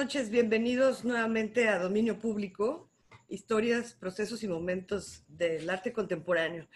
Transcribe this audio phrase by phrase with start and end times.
[0.00, 2.88] noches, bienvenidos nuevamente a Dominio Público,
[3.28, 6.66] historias, procesos y momentos del arte contemporáneo.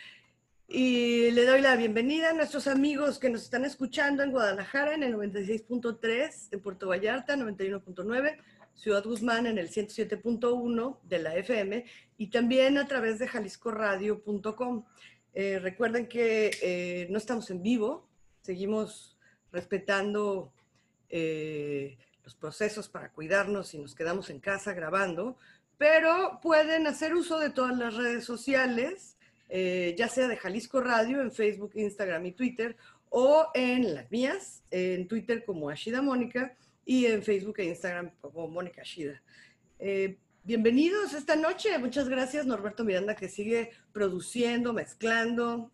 [0.69, 5.05] Y le doy la bienvenida a nuestros amigos que nos están escuchando en Guadalajara en
[5.05, 8.37] el 96.3, en Puerto Vallarta 91.9,
[8.75, 11.87] Ciudad Guzmán en el 107.1 de la FM
[12.19, 14.85] y también a través de jaliscoradio.com.
[15.33, 18.07] Eh, recuerden que eh, no estamos en vivo,
[18.43, 19.17] seguimos
[19.51, 20.53] respetando
[21.09, 25.37] eh, los procesos para cuidarnos y nos quedamos en casa grabando,
[25.77, 29.17] pero pueden hacer uso de todas las redes sociales,
[29.49, 32.77] eh, ya sea de Jalisco Radio en Facebook, Instagram y Twitter,
[33.11, 38.49] o en las mías, en Twitter como Ashida Mónica y en Facebook e Instagram como
[38.49, 39.23] Mónica Ashida.
[39.79, 41.79] Eh, bienvenidos esta noche.
[41.79, 45.71] Muchas gracias, Norberto Miranda, que sigue produciendo, mezclando,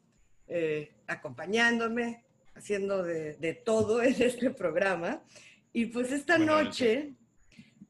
[0.48, 5.23] eh, acompañándome, haciendo de, de, todo en este programa.
[5.73, 7.13] Y pues esta noche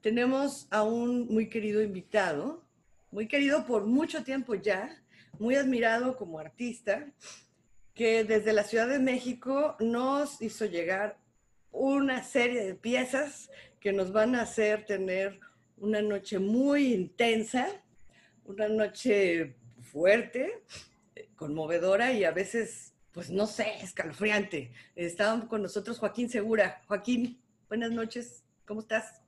[0.02, 2.62] tenemos a un muy querido invitado,
[3.10, 5.02] muy querido por mucho tiempo ya,
[5.38, 7.06] muy admirado como artista,
[7.94, 11.18] que desde la Ciudad de México nos hizo llegar
[11.72, 13.50] una serie de piezas
[13.80, 15.40] que nos van a hacer tener
[15.78, 17.66] una noche muy intensa,
[18.44, 20.62] una noche fuerte,
[21.36, 24.72] conmovedora y a veces, pues no sé, escalofriante.
[24.94, 26.82] Estaba con nosotros Joaquín Segura.
[26.86, 29.22] Joaquín, buenas noches, ¿cómo estás?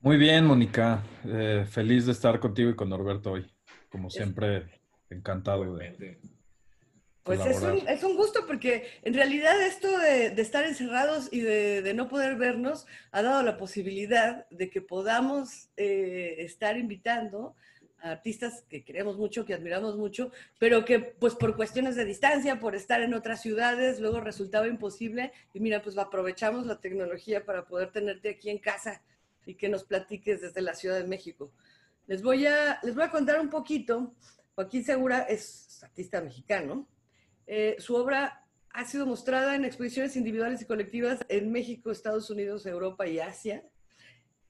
[0.00, 1.02] Muy bien, Mónica.
[1.24, 3.50] Eh, feliz de estar contigo y con Norberto hoy.
[3.88, 6.18] Como siempre, encantado de.
[7.22, 11.40] Pues es un, es un, gusto porque en realidad esto de, de estar encerrados y
[11.40, 17.48] de, de, no poder vernos ha dado la posibilidad de que podamos eh, estar invitando
[17.48, 17.54] a
[18.02, 22.74] artistas que queremos mucho, que admiramos mucho, pero que pues por cuestiones de distancia, por
[22.74, 25.32] estar en otras ciudades, luego resultaba imposible.
[25.54, 29.02] Y mira, pues aprovechamos la tecnología para poder tenerte aquí en casa
[29.46, 31.52] y que nos platiques desde la Ciudad de México.
[32.06, 34.14] Les voy a, les voy a contar un poquito.
[34.54, 36.86] Joaquín Segura es artista mexicano.
[37.46, 42.66] Eh, su obra ha sido mostrada en exposiciones individuales y colectivas en México, Estados Unidos,
[42.66, 43.64] Europa y Asia,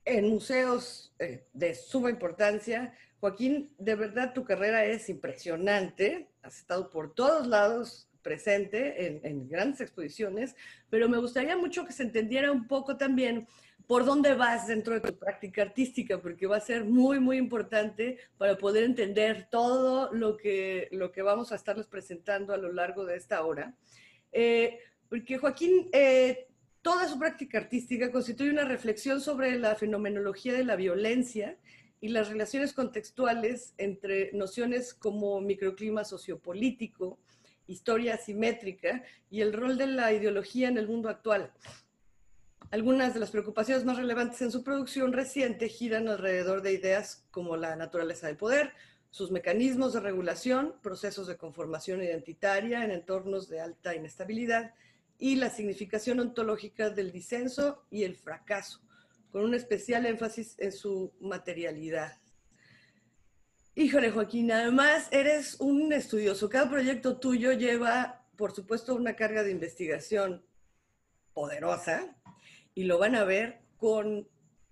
[0.04, 2.94] en museos eh, de suma importancia.
[3.22, 6.26] Joaquín, de verdad tu carrera es impresionante.
[6.42, 10.56] Has estado por todos lados presente en, grandes exposiciones,
[10.90, 13.46] pero me gustaría mucho que se entendiera un poco también
[13.86, 18.18] por dónde vas dentro de tu práctica artística, porque va a ser muy, muy importante
[18.38, 23.04] para poder entender todo lo que, lo que vamos a estarles presentando a lo largo
[23.04, 23.72] de esta hora.
[24.32, 26.48] Eh, porque Joaquín, eh,
[26.80, 31.56] toda su práctica artística constituye una reflexión sobre la fenomenología de la violencia
[32.02, 37.16] y las relaciones contextuales entre nociones como microclima sociopolítico,
[37.68, 41.52] historia asimétrica y el rol de la ideología en el mundo actual.
[42.72, 47.56] Algunas de las preocupaciones más relevantes en su producción reciente giran alrededor de ideas como
[47.56, 48.72] la naturaleza del poder,
[49.10, 54.74] sus mecanismos de regulación, procesos de conformación identitaria en entornos de alta inestabilidad
[55.18, 58.80] y la significación ontológica del disenso y el fracaso,
[59.32, 62.20] con un especial énfasis en su materialidad.
[63.74, 66.50] Híjole, Joaquín, además eres un estudioso.
[66.50, 70.44] Cada proyecto tuyo lleva, por supuesto, una carga de investigación
[71.32, 72.14] poderosa,
[72.74, 74.28] y lo van a ver con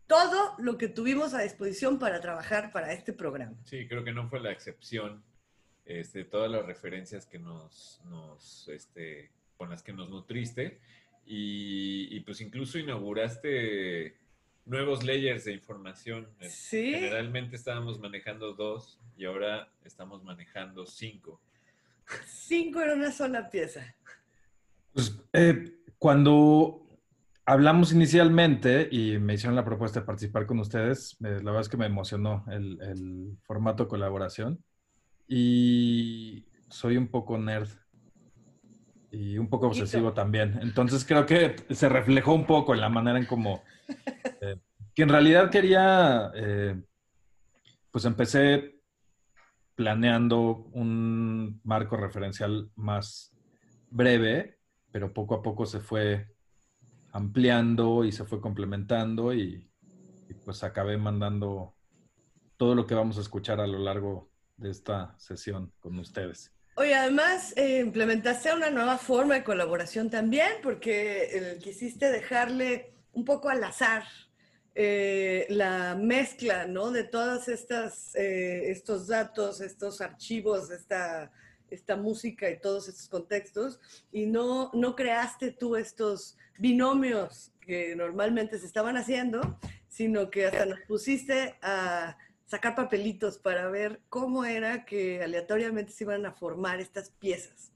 [0.06, 3.56] todo lo que tuvimos a disposición para trabajar para este programa.
[3.64, 5.24] Sí, creo que no fue la excepción.
[5.86, 10.78] Este, todas las referencias que nos, nos este, con las que nos nutriste
[11.24, 14.19] y, y, pues incluso inauguraste
[14.70, 16.28] nuevos layers de información.
[16.48, 16.92] Sí.
[16.92, 21.40] Generalmente estábamos manejando dos y ahora estamos manejando cinco.
[22.26, 23.94] Cinco en una sola pieza.
[24.92, 26.86] Pues, eh, cuando
[27.44, 31.16] hablamos inicialmente y me hicieron la propuesta de participar con ustedes.
[31.24, 34.62] Eh, la verdad es que me emocionó el, el, formato de colaboración.
[35.26, 37.68] Y soy un poco nerd
[39.10, 40.60] y un poco obsesivo también.
[40.62, 43.62] Entonces creo que se reflejó un poco en la manera en cómo...
[44.42, 44.56] Eh,
[44.94, 46.30] que en realidad quería...
[46.34, 46.80] Eh,
[47.90, 48.80] pues empecé
[49.74, 53.32] planeando un marco referencial más
[53.90, 54.58] breve,
[54.92, 56.28] pero poco a poco se fue
[57.12, 59.66] ampliando y se fue complementando y,
[60.44, 61.74] pues acabé mandando
[62.56, 66.52] todo lo que vamos a escuchar a lo largo de esta sesión con ustedes.
[66.76, 73.48] Oye, además eh, implementaste una nueva forma de colaboración también porque quisiste dejarle un poco
[73.48, 74.04] al azar
[74.74, 76.90] eh, la mezcla, ¿no?
[76.90, 81.32] De todas estas, eh, estos datos, estos archivos, esta,
[81.70, 83.80] esta música y todos estos contextos
[84.12, 89.58] y no, no creaste tú estos binomios que normalmente se estaban haciendo,
[89.88, 92.16] sino que hasta nos pusiste a
[92.46, 97.72] sacar papelitos para ver cómo era que aleatoriamente se iban a formar estas piezas.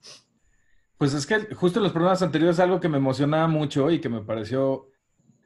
[0.97, 4.21] Pues es que justo los programas anteriores algo que me emocionaba mucho y que me
[4.21, 4.89] pareció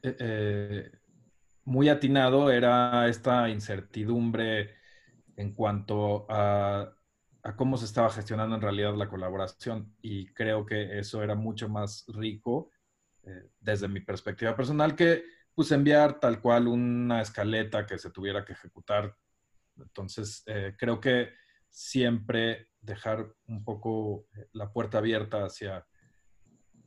[0.02, 0.92] eh, eh,
[1.64, 4.74] muy atinado era esta incertidumbre
[5.36, 6.92] en cuanto a,
[7.56, 12.04] cómo se estaba gestionando en realidad la colaboración y creo que eso era mucho más
[12.08, 12.70] rico
[13.22, 15.24] eh, desde mi perspectiva personal que
[15.54, 19.14] pues enviar tal cual una escaleta que se tuviera que ejecutar.
[19.76, 20.44] Entonces,
[20.78, 21.30] creo que
[21.68, 25.86] siempre dejar un poco la puerta abierta hacia,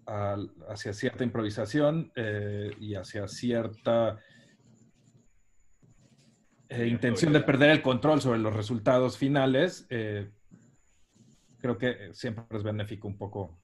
[0.06, 4.20] hacia cierta improvisación eh, y hacia cierta
[6.70, 13.08] eh, intención de perder el control sobre los resultados finales, creo que siempre es benéfico
[13.08, 13.60] un poco.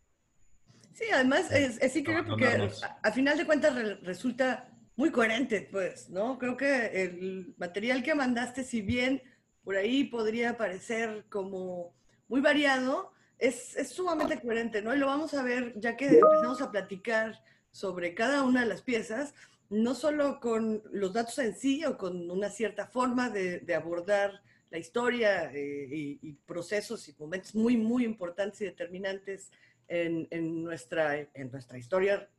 [0.93, 2.69] Sí, además es, sí creo porque
[3.03, 6.37] a, final de cuentas resulta muy coherente, pues, ¿no?
[6.37, 9.21] Creo que el material que mandaste, si bien
[9.63, 11.95] por ahí podría parecer como
[12.27, 14.93] muy variado, es, es, sumamente coherente, ¿no?
[14.93, 17.41] Y lo vamos a ver ya que empezamos a platicar
[17.71, 19.33] sobre cada una de las piezas,
[19.69, 24.41] no solo con los datos en sí o con una cierta forma de, de abordar
[24.71, 25.87] la historia eh,
[26.21, 29.51] y, procesos y momentos muy, muy importantes y determinantes
[29.87, 32.29] en, en, nuestra, en nuestra historia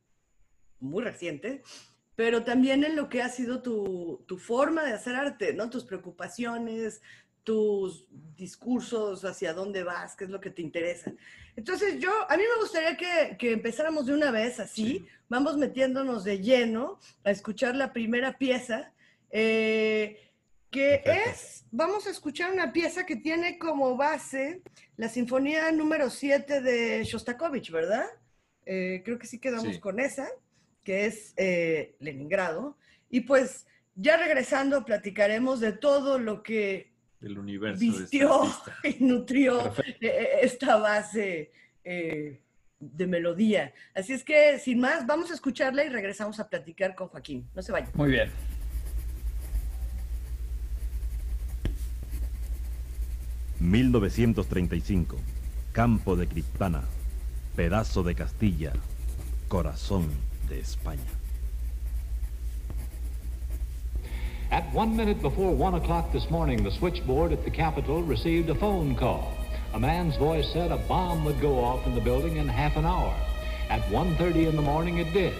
[0.79, 1.61] muy reciente,
[2.15, 5.69] pero también en lo que ha sido tu, tu forma de hacer arte, ¿no?
[5.69, 7.01] Tus preocupaciones,
[7.43, 11.11] tus discursos, hacia dónde vas, qué es lo que te interesa.
[11.55, 16.23] Entonces yo, a mí me gustaría que, que empezáramos de una vez así, vamos metiéndonos
[16.23, 18.93] de lleno a escuchar la primera pieza,
[19.31, 20.31] eh,
[20.69, 24.61] que es, vamos a escuchar una pieza que tiene como base
[24.95, 28.05] la Sinfonía número 7 de Shostakovich, ¿verdad?
[28.65, 30.29] Eh, creo que sí quedamos con esa,
[30.83, 32.77] que es eh, Leningrado.
[33.09, 33.65] Y pues
[33.95, 36.90] ya regresando platicaremos de todo lo que
[37.21, 37.79] del universo.
[37.79, 38.41] Vistió
[38.83, 41.51] y nutrió eh, eh, esta base
[41.83, 42.41] eh,
[42.79, 43.73] de melodía.
[43.95, 47.47] Así es que, sin más, vamos a escucharla y regresamos a platicar con Joaquín.
[47.55, 47.89] No se vayan.
[47.93, 48.29] Muy bien.
[53.61, 55.17] ...1935...
[55.71, 56.81] ...Campo de Criptana...
[57.55, 58.73] ...pedazo de Castilla...
[59.47, 60.09] ...corazón
[60.49, 61.20] de España...
[64.51, 68.55] At one minute before one o'clock this morning, the switchboard at the Capitol received a
[68.55, 69.31] phone call.
[69.73, 72.85] A man's voice said a bomb would go off in the building in half an
[72.85, 73.15] hour.
[73.69, 75.33] At 1.30 in the morning it did.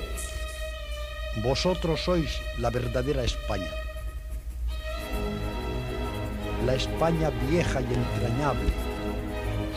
[1.44, 3.72] Vosotros sois la verdadera España.
[6.66, 8.72] La España vieja y entrañable,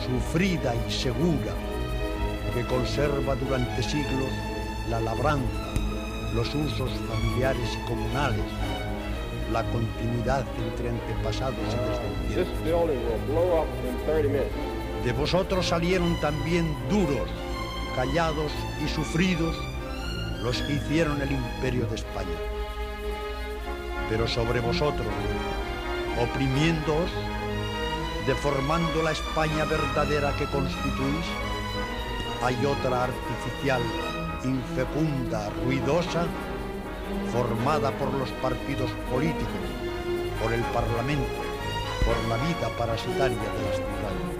[0.05, 1.53] sufrida y segura,
[2.53, 4.31] que conserva durante siglos
[4.89, 5.73] la labranza,
[6.33, 8.45] los usos familiares y comunales,
[9.55, 12.47] la continuidad entre antepasados y descendientes.
[15.05, 17.29] De vosotros salieron también duros,
[17.95, 18.51] callados
[18.83, 19.55] y sufridos
[20.43, 22.37] los que hicieron el imperio de España.
[24.09, 25.07] Pero sobre vosotros,
[26.21, 27.09] oprimiéndoos,
[28.27, 31.27] deformando la España verdadera que constituís,
[32.43, 33.81] hay otra artificial,
[34.43, 36.25] infecunda, ruidosa,
[37.31, 39.65] formada por los partidos políticos,
[40.41, 41.41] por el Parlamento,
[42.05, 44.35] por la vida parasitaria de las ciudades.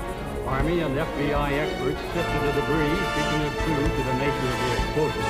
[0.48, 4.72] Army and FBI experts sifted the debris, seeking a clue to the nature of the
[4.78, 5.26] explosion.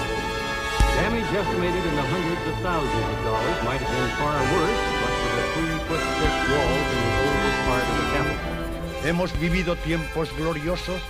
[0.96, 5.14] Damage estimated in the hundreds of thousands of dollars might have been far worse, but
[5.20, 8.56] for the three-foot thick walls in the oldest part of the capital.
[9.04, 11.02] Hemos vivido tiempos gloriosos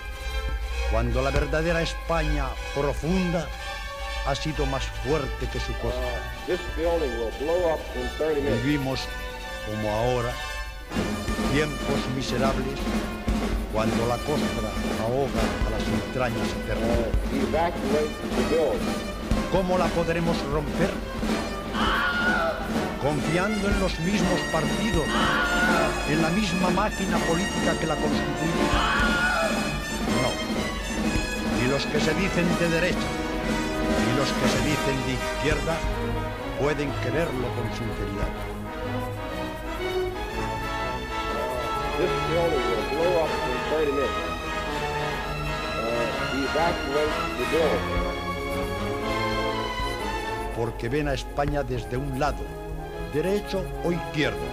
[0.92, 3.48] cuando la verdadera España profunda
[4.26, 6.02] ha sido más fuerte que su costa.
[8.64, 9.02] Vivimos
[9.66, 10.32] como ahora
[11.54, 12.80] tiempos miserables
[13.74, 14.70] cuando la costra
[15.02, 16.90] ahoga a las entrañas eternas.
[19.52, 20.90] ¿Cómo la podremos romper?
[23.02, 25.06] Confiando en los mismos partidos,
[26.10, 28.66] en la misma máquina política que la constituye.
[30.22, 31.62] No.
[31.62, 33.08] Ni los que se dicen de derecha,
[34.04, 35.78] y los que se dicen de izquierda
[36.60, 38.30] pueden creerlo con sinceridad.
[50.58, 52.44] Porque ven a España desde un lado,
[53.14, 54.46] derecho o izquierdo,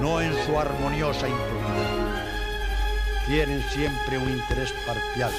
[0.00, 2.26] no en su armoniosa impunidad.
[3.26, 5.32] Tienen siempre un interés parcial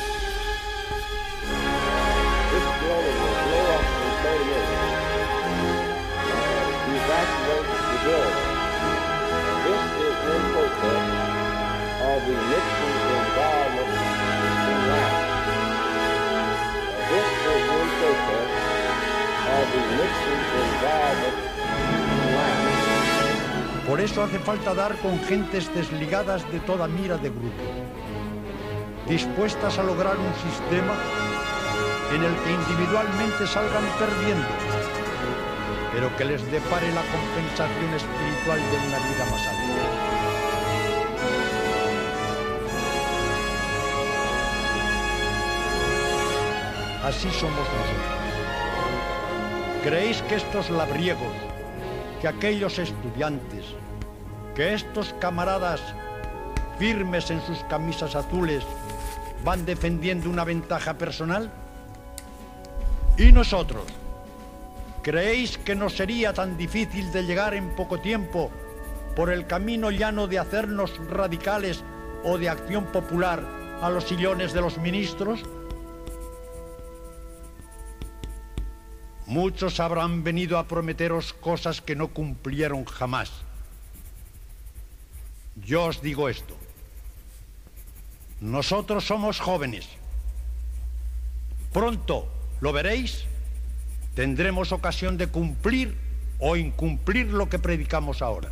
[23.87, 27.63] por eso hace falta dar con gentes desligadas de toda mira de grupo,
[29.07, 30.93] dispuestas a lograr un sistema
[32.13, 34.47] en el que individualmente salgan perdiendo,
[35.91, 40.17] pero que les depare la compensación espiritual de una vida más alta.
[47.03, 48.17] Así somos nosotros.
[49.83, 51.33] ¿Creéis que estos labriegos,
[52.21, 53.65] que aquellos estudiantes,
[54.55, 55.81] que estos camaradas
[56.77, 58.63] firmes en sus camisas azules
[59.43, 61.51] van defendiendo una ventaja personal?
[63.17, 63.85] ¿Y nosotros?
[65.01, 68.51] ¿Creéis que nos sería tan difícil de llegar en poco tiempo
[69.15, 71.83] por el camino llano de hacernos radicales
[72.23, 73.43] o de acción popular
[73.81, 75.43] a los sillones de los ministros?
[79.25, 83.31] Muchos habrán venido a prometeros cosas que no cumplieron jamás.
[85.55, 86.55] Yo os digo esto.
[88.39, 89.89] Nosotros somos jóvenes.
[91.73, 93.25] Pronto, ¿lo veréis?
[94.15, 95.95] Tendremos ocasión de cumplir
[96.39, 98.51] o incumplir lo que predicamos ahora.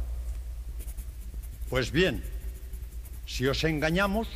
[1.70, 2.24] Pues bien,
[3.26, 4.28] si os engañamos,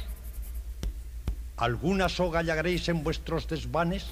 [1.58, 4.08] alguna soga hallaréis en vuestros desvanes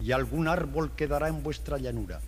[0.00, 2.20] y algún árbol quedará en vuestra llanura.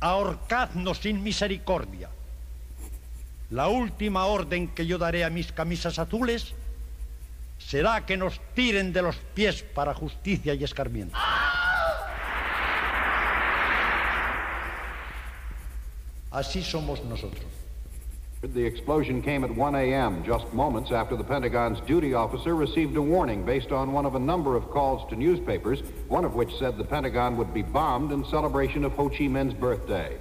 [0.00, 2.10] Ahorcadnos sin misericordia.
[3.50, 6.54] La última orden que yo daré a mis camisas azules
[7.58, 11.16] será que nos tiren de los pies para justicia y escarmiento.
[16.30, 17.44] Así somos nosotros.
[18.40, 23.02] The explosion came at 1 a.m., just moments after the Pentagon's duty officer received a
[23.02, 26.78] warning based on one of a number of calls to newspapers, one of which said
[26.78, 30.16] the Pentagon would be bombed in celebration of Ho Chi Minh's birthday.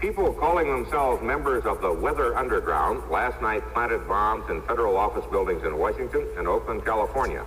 [0.00, 5.26] People calling themselves members of the Weather Underground last night planted bombs in federal office
[5.30, 7.44] buildings in Washington and Oakland, California.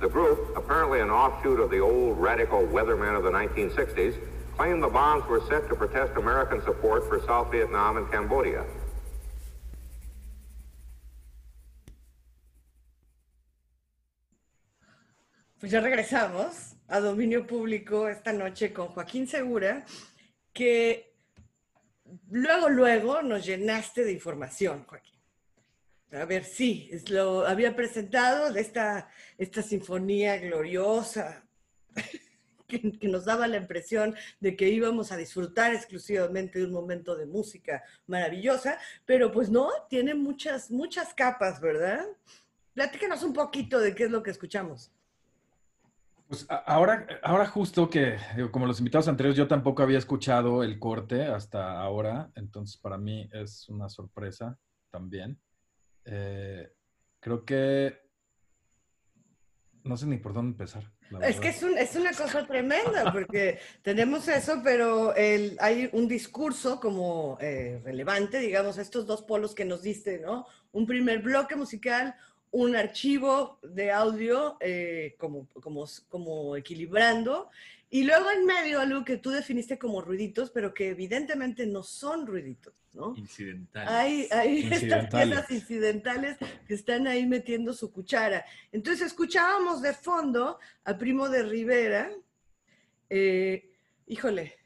[0.00, 4.14] The group, apparently an offshoot of the old radical weathermen of the 1960s,
[4.56, 8.64] claimed the bombs were set to protest American support for South Vietnam and Cambodia.
[15.58, 19.84] Pues ya regresamos a dominio público esta noche con Joaquín Segura,
[20.54, 21.07] que
[22.30, 25.18] luego, luego nos llenaste de información, Joaquín.
[26.12, 31.44] A ver, sí, lo había presentado esta, esta sinfonía gloriosa
[32.66, 37.14] que, que, nos daba la impresión de que íbamos a disfrutar exclusivamente de un momento
[37.14, 42.06] de música maravillosa, pero pues no, tiene muchas, muchas capas, ¿verdad?
[42.72, 44.90] Platícanos un poquito de qué es lo que escuchamos.
[46.28, 48.18] Pues ahora, ahora justo que,
[48.50, 53.30] como los invitados anteriores, yo tampoco había escuchado el corte hasta ahora, entonces para mí
[53.32, 54.58] es una sorpresa
[54.90, 55.40] también.
[56.04, 56.70] Eh,
[57.18, 58.08] creo que
[59.84, 60.84] no sé ni por dónde empezar.
[61.22, 66.06] Es que es, un, es, una cosa tremenda, porque tenemos eso, pero el, hay un
[66.06, 70.46] discurso como eh, relevante, digamos, a estos dos polos que nos diste, ¿no?
[70.72, 72.14] Un primer bloque musical,
[72.50, 77.50] un archivo de audio eh, como, como, como equilibrando,
[77.90, 82.26] y luego en medio algo que tú definiste como ruiditos, pero que evidentemente no son
[82.26, 83.14] ruiditos, ¿no?
[83.16, 83.90] Incidentales.
[83.90, 86.36] Hay, hay estas piezas incidentales
[86.66, 88.44] que están ahí metiendo su cuchara.
[88.72, 92.10] Entonces escuchábamos de fondo a Primo de Rivera.
[93.08, 93.70] Eh,
[94.06, 94.58] híjole,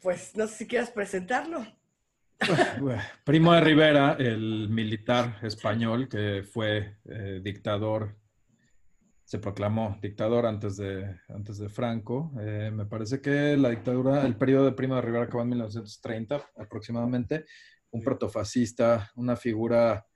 [0.00, 1.66] pues no sé si quieras presentarlo.
[3.24, 8.16] Primo de Rivera, el militar español que fue eh, dictador,
[9.24, 12.32] se proclamó dictador antes de, antes de Franco.
[12.40, 16.50] Eh, me parece que la dictadura, el periodo de Primo de Rivera acabó en 1930
[16.58, 17.46] aproximadamente.
[17.90, 20.06] Un protofascista, una figura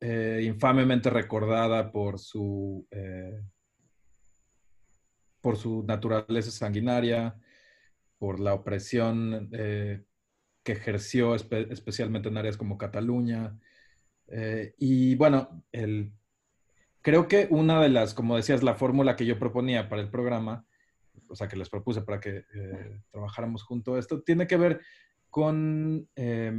[0.00, 2.86] eh, infamemente recordada por su,
[5.40, 7.34] por su naturaleza sanguinaria,
[8.18, 9.50] por la opresión
[10.62, 13.58] que ejerció espe especialmente en áreas como Cataluña.
[14.28, 16.12] Eh, y bueno, el,
[17.02, 20.66] creo que una de las, como decías, la fórmula que yo proponía para el programa,
[21.28, 24.80] o sea, que les propuse para que eh, trabajáramos junto a esto, tiene que ver
[25.30, 26.52] con eh,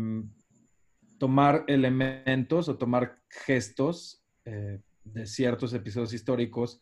[1.19, 6.81] tomar elementos o tomar gestos eh, de ciertos episodios históricos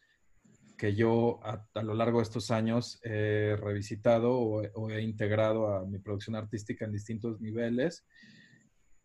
[0.77, 5.97] que yo a, lo largo de estos años he revisitado o, he integrado a mi
[5.97, 8.05] producción artística en distintos niveles.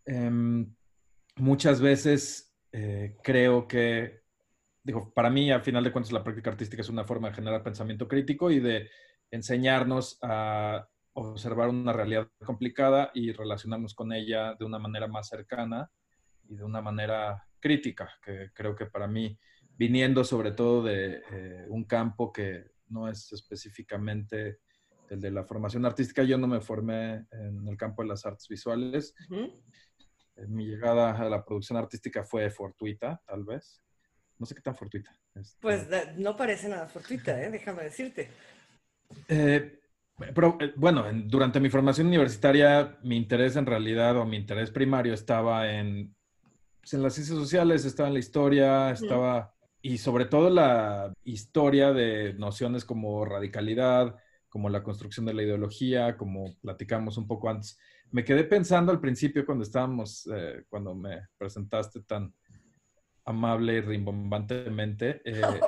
[0.05, 0.67] Eh,
[1.37, 4.23] muchas veces eh, creo que,
[4.83, 7.63] digo, para mí, al final de cuentas, la práctica artística es una forma de generar
[7.63, 8.91] pensamiento crítico y de
[9.31, 15.91] enseñarnos a observar una realidad complicada y relacionarnos con ella de una manera más cercana
[16.49, 19.39] y de una manera crítica, que creo que para mí,
[19.77, 24.59] viniendo sobre todo de eh, un campo que no es específicamente
[25.09, 28.49] el de la formación artística, yo no me formé en el campo de las artes
[28.49, 29.15] visuales.
[29.31, 33.83] Eh, mi llegada a la producción artística fue fortuita, tal vez.
[34.39, 35.11] No sé qué tan fortuita.
[35.35, 35.87] Este, pues
[36.17, 37.51] no parece nada fortuita, ¿eh?
[37.51, 38.29] déjame decirte.
[39.29, 39.81] Eh,
[40.35, 45.71] pero bueno, durante mi formación universitaria, mi interés en realidad o mi interés primario estaba
[45.71, 46.15] en,
[46.81, 51.93] pues, en las ciencias sociales, estaba en la historia, estaba, y sobre todo la historia
[51.93, 54.17] de nociones como radicalidad,
[54.49, 57.79] como la construcción de la ideología, como platicamos un poco antes.
[58.13, 62.33] Me quedé pensando al principio cuando estábamos, eh, cuando me presentaste tan
[63.25, 65.21] amable y rimbombantemente.
[65.33, 65.61] Eh,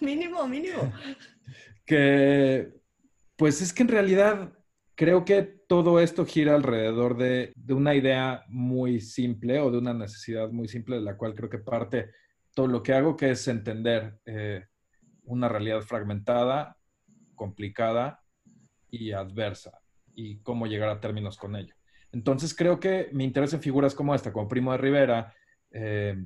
[0.00, 0.92] mínimo, mínimo.
[1.86, 2.72] Que,
[3.34, 4.52] pues es que en realidad
[4.94, 9.92] creo que todo esto gira alrededor de, de, una idea muy simple o de una
[9.92, 12.10] necesidad muy simple de la cual creo que parte
[12.54, 14.66] todo lo que hago, que es entender eh,
[15.24, 16.76] una realidad fragmentada,
[17.34, 18.22] complicada
[18.90, 19.80] y adversa
[20.14, 21.74] y cómo llegar a términos con ello.
[22.12, 25.34] Entonces creo que me interesa en figuras como esta, como Primo de Rivera,
[25.70, 26.16] eh,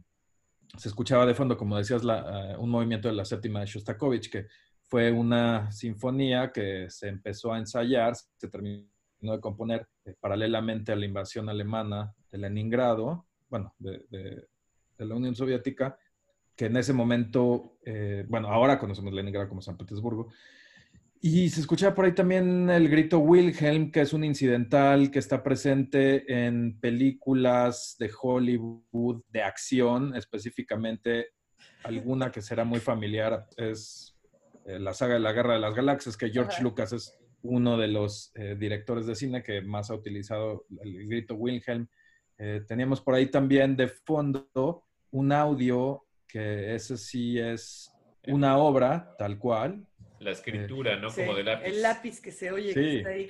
[0.76, 4.46] se escuchaba de fondo, como decías, eh, un movimiento de la séptima de Shostakovich, que
[4.82, 8.84] fue una sinfonía que se empezó a ensayar, se terminó
[9.20, 9.88] de componer
[10.20, 14.46] paralelamente a la invasión alemana de Leningrado, bueno, de,
[14.98, 15.98] la Unión Soviética,
[16.56, 17.78] que en ese momento,
[18.28, 20.28] bueno, ahora conocemos Leningrado como San Petersburgo,
[21.26, 25.42] y se escucha por ahí también el grito Wilhelm, que es un incidental que está
[25.42, 31.28] presente en películas de Hollywood de acción, específicamente
[31.82, 34.14] alguna que será muy familiar, es
[34.66, 37.88] eh, la saga de la Guerra de las Galaxias, que George Lucas es uno de
[37.88, 41.88] los eh, directores de cine que más ha utilizado el grito Wilhelm.
[42.36, 47.90] Eh, teníamos por ahí también de fondo un audio que ese sí es
[48.26, 49.86] una obra tal cual,
[50.24, 51.12] la escritura, ¿no?
[51.12, 51.66] Como de lápiz.
[51.66, 52.72] El lápiz que se oye.
[52.72, 53.28] Que está ahí.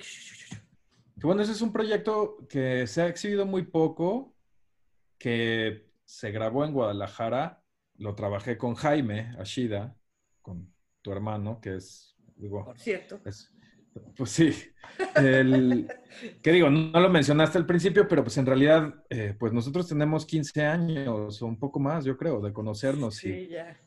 [1.17, 4.35] Bueno, ese es un proyecto que se ha exhibido muy poco,
[5.17, 7.63] que se grabó en Guadalajara.
[7.97, 9.97] Lo trabajé con Jaime Ashida,
[10.41, 13.21] con tu hermano, que es, digo, Por cierto.
[14.15, 14.53] Pues sí.
[15.15, 15.87] El,
[16.41, 20.25] que digo, no lo mencionaste al principio, pero pues en realidad, eh, pues nosotros tenemos
[20.25, 23.15] 15 años o un poco más, yo creo, de conocernos.
[23.15, 23.79] Sí, y, ya.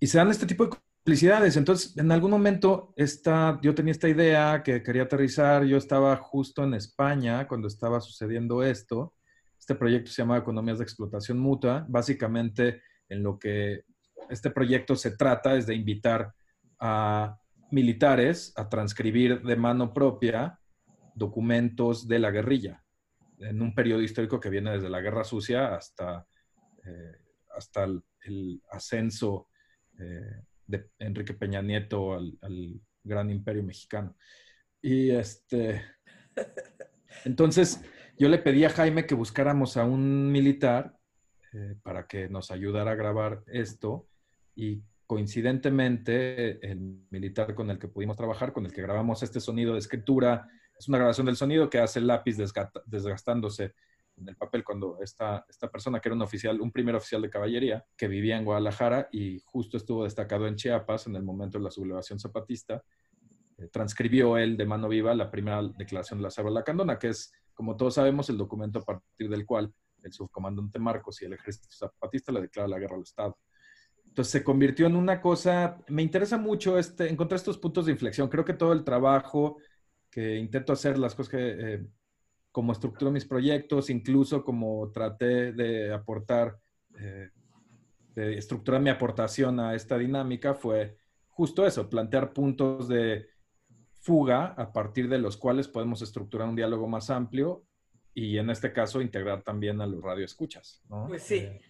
[0.00, 0.76] Y se dan este tipo de
[1.08, 1.56] Felicidades.
[1.56, 5.64] Entonces, en algún momento esta, yo tenía esta idea que quería aterrizar.
[5.64, 9.14] Yo estaba justo en España cuando estaba sucediendo esto.
[9.58, 11.86] Este proyecto se llama Economías de Explotación Mutua.
[11.88, 13.84] Básicamente, en lo que
[14.28, 16.34] este proyecto se trata es de invitar
[16.78, 17.38] a
[17.70, 20.58] militares a transcribir de mano propia
[21.14, 22.84] documentos de la guerrilla
[23.40, 26.26] en un periodo histórico que viene desde la Guerra Sucia hasta,
[26.84, 27.16] eh,
[27.56, 29.48] hasta el, ascenso
[29.98, 34.14] eh, de Enrique Peña Nieto al, gran imperio mexicano.
[34.82, 35.82] Y este,
[37.24, 37.82] entonces
[38.18, 40.98] yo le pedí a Jaime que buscáramos a un militar
[41.54, 44.08] eh, para que nos ayudara a grabar esto
[44.54, 49.72] y coincidentemente el militar con el que pudimos trabajar, con el que grabamos este sonido
[49.72, 50.46] de escritura,
[50.78, 53.72] es una grabación del sonido que hace el lápiz desgastándose
[54.18, 57.30] en el papel cuando esta, esta persona, que era un oficial, un primer oficial de
[57.30, 61.64] caballería, que vivía en Guadalajara y justo estuvo destacado en Chiapas en el momento de
[61.64, 62.84] la sublevación zapatista,
[63.56, 67.32] eh, transcribió él de mano viva la primera declaración de la Sabra Lacandona, que es,
[67.54, 71.68] como todos sabemos, el documento a partir del cual el subcomandante Marcos y el ejército
[71.70, 73.38] zapatista le declara la guerra al Estado.
[74.18, 78.28] Entonces se convirtió en una cosa, me interesa mucho este, encontrar estos puntos de inflexión.
[78.28, 79.58] Creo que todo el trabajo
[80.10, 81.86] que intento hacer, las cosas que eh,
[82.50, 86.58] como estructuro mis proyectos, incluso como traté de aportar,
[86.98, 87.30] eh,
[88.16, 90.96] de estructurar mi aportación a esta dinámica, fue
[91.28, 93.28] justo eso, plantear puntos de
[94.00, 97.68] fuga a partir de los cuales podemos estructurar un diálogo más amplio
[98.14, 100.82] y en este caso integrar también a los radioescuchas.
[100.88, 101.06] ¿no?
[101.06, 101.36] Pues sí.
[101.36, 101.60] Eh,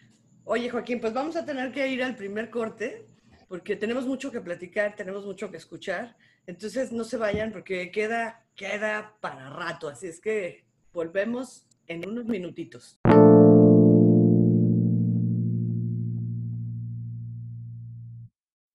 [0.50, 3.04] Oye, Joaquín, pues vamos a tener que ir al primer corte
[3.48, 6.16] porque tenemos mucho que platicar, tenemos mucho que escuchar.
[6.46, 9.88] Entonces no se vayan porque queda, queda para rato.
[9.88, 12.98] Así es que Volvemos en unos minutitos.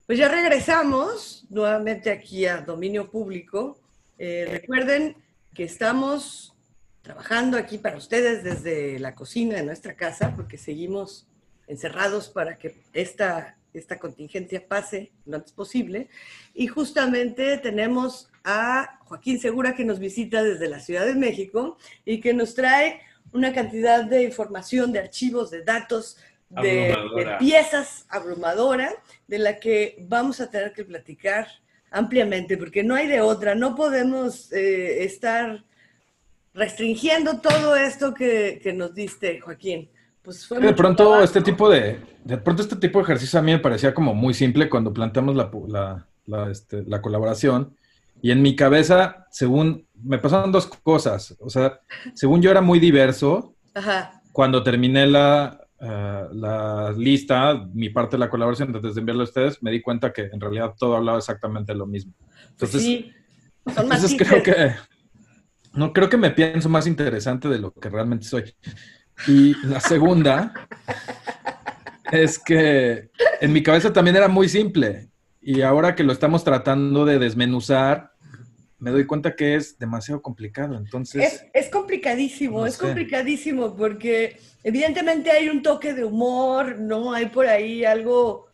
[0.06, 3.80] Pues ya regresamos nuevamente aquí a dominio público.
[4.16, 5.16] Eh, recuerden
[5.52, 6.56] que estamos
[7.02, 11.26] trabajando aquí para ustedes desde la cocina de nuestra casa, porque seguimos
[11.66, 16.08] encerrados para que esta, esta contingencia pase lo antes posible.
[16.54, 22.20] Y justamente tenemos a Joaquín Segura que nos visita desde la Ciudad de México y
[22.20, 23.00] que nos trae
[23.32, 26.18] una cantidad de información, de archivos, de datos,
[26.50, 26.94] de,
[27.38, 28.92] piezas abrumadora,
[29.26, 31.48] de la que vamos a tener que platicar
[31.90, 35.64] ampliamente, porque no hay de otra, no podemos eh, estar
[36.52, 39.90] restringiendo todo esto que, que nos diste, Joaquín.
[40.24, 43.52] Pues fue de pronto este tipo de, de pronto este tipo de ejercicio a mí
[43.52, 47.76] me parecía como muy simple cuando planteamos la, la, la, este, la colaboración.
[48.22, 51.36] Y en mi cabeza, según, me pasaron dos cosas.
[51.40, 51.78] O sea,
[52.14, 54.22] según yo era muy diverso, Ajá.
[54.32, 59.26] cuando terminé la, uh, la lista, mi parte de la colaboración, antes de enviarla a
[59.26, 62.14] ustedes, me di cuenta que en realidad todo hablaba exactamente lo mismo.
[62.58, 63.12] Pues entonces, sí,
[63.74, 64.74] son entonces creo que,
[65.74, 68.54] no, creo que me pienso más interesante de lo que realmente soy.
[69.26, 70.52] Y la segunda
[72.12, 75.08] es que en mi cabeza también era muy simple.
[75.40, 78.12] Y ahora que lo estamos tratando de desmenuzar,
[78.78, 80.76] me doy cuenta que es demasiado complicado.
[80.76, 81.46] Entonces.
[81.52, 87.12] Es, complicadísimo, es complicadísimo porque evidentemente hay un toque de humor, ¿no?
[87.12, 88.48] Hay por ahí algo,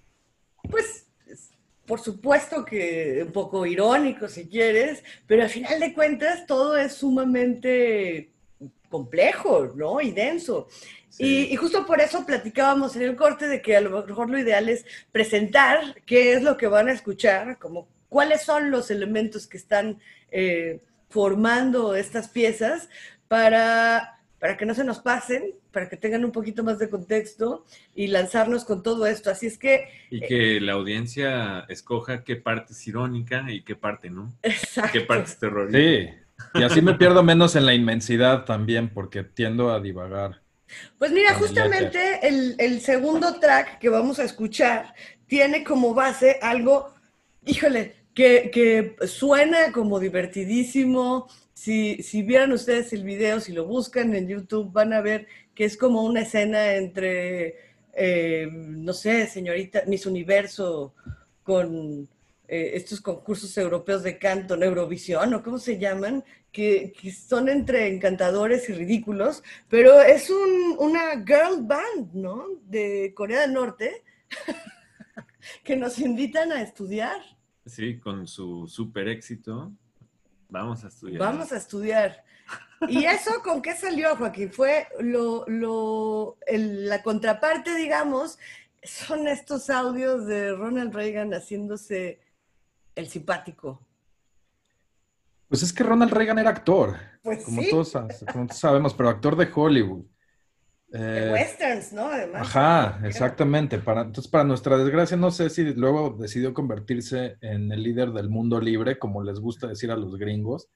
[0.71, 1.07] pues,
[1.85, 6.93] por supuesto que un poco irónico si quieres, pero al final de cuentas todo es
[6.93, 8.31] sumamente
[8.91, 10.01] complejo, ¿no?
[10.01, 10.69] Y denso.
[11.19, 14.69] Y, justo por eso platicábamos en el corte de que a lo mejor lo ideal
[14.69, 19.57] es presentar qué es lo que van a escuchar, como cuáles son los elementos que
[19.57, 19.99] están
[20.31, 22.89] eh, formando estas piezas
[23.29, 27.67] para, para que no se nos pasen, para que tengan un poquito más de contexto
[27.95, 29.31] y lanzarnos con todo esto.
[29.31, 29.89] Así es que...
[30.11, 34.33] Y que la audiencia escoja qué parte es irónica y qué parte no.
[34.43, 34.91] Exacto.
[34.93, 36.13] Qué parte es terrorífica.
[36.15, 36.21] Sí.
[36.55, 40.43] Y así me pierdo menos en la inmensidad también, porque tiendo a divagar.
[40.99, 44.95] Pues mira, justamente el, segundo track que vamos a escuchar
[45.27, 46.95] tiene como base algo,
[47.45, 51.29] híjole, que, suena como divertidísimo.
[51.53, 55.65] Si, si, vieran ustedes el video, si lo buscan en YouTube, van a ver que
[55.65, 57.57] es como una escena entre,
[57.93, 60.95] eh, no sé, señorita, Miss Universo
[61.43, 62.09] con
[62.53, 68.69] eh, estos concursos europeos de canto, Eurovisión, o cómo se llaman, que, son entre encantadores
[68.69, 72.47] y ridículos, pero es una girl band, ¿no?
[72.65, 74.03] De Corea del Norte,
[75.65, 77.21] que nos invitan a estudiar.
[77.67, 79.71] Sí, con su super éxito.
[80.49, 81.21] Vamos a estudiar.
[81.21, 82.25] Vamos a estudiar.
[82.89, 84.51] ¿Y eso con qué salió, Joaquín?
[84.51, 88.41] Fue lo, lo, la contraparte, digamos,
[88.83, 92.19] son estos audios de Ronald Reagan haciéndose
[92.95, 93.87] el simpático.
[95.49, 97.93] Pues es que Ronald Reagan era actor, pues como, todos,
[98.53, 100.05] sabemos, pero actor de Hollywood.
[100.87, 102.07] de eh, westerns, ¿no?
[102.07, 102.43] Además.
[102.43, 103.79] Ajá, exactamente.
[103.79, 108.29] Para, entonces, para nuestra desgracia, no sé si luego decidió convertirse en el líder del
[108.29, 110.69] mundo libre, como les gusta decir a los gringos,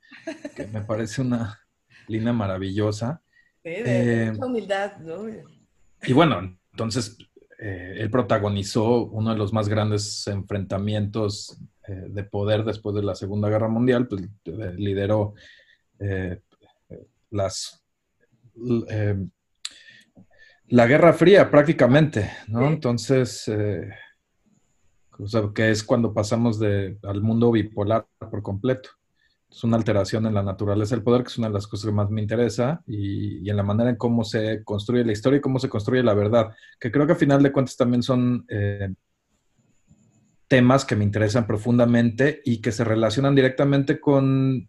[0.56, 1.60] que me parece una
[2.08, 3.22] línea maravillosa.
[3.62, 5.28] Sí, de, eh, humildad, ¿no?
[6.02, 7.16] Y bueno, entonces
[7.60, 13.14] eh, él protagonizó uno de los más grandes enfrentamientos eh, de poder después de la
[13.14, 15.34] Segunda Guerra Mundial, pues eh, lideró
[15.98, 16.40] eh,
[17.30, 17.82] las
[20.68, 22.68] la Guerra Fría prácticamente, ¿no?
[22.68, 23.50] Entonces,
[25.54, 28.90] que es cuando pasamos de, al mundo bipolar por completo.
[29.50, 31.92] Es una alteración en la naturaleza del poder, que es una de las cosas que
[31.92, 35.42] más me interesa, y, y, en la manera en cómo se construye la historia y
[35.42, 38.46] cómo se construye la verdad, que creo que a final de cuentas también son
[40.48, 44.68] temas que me interesan profundamente y que se relacionan directamente con,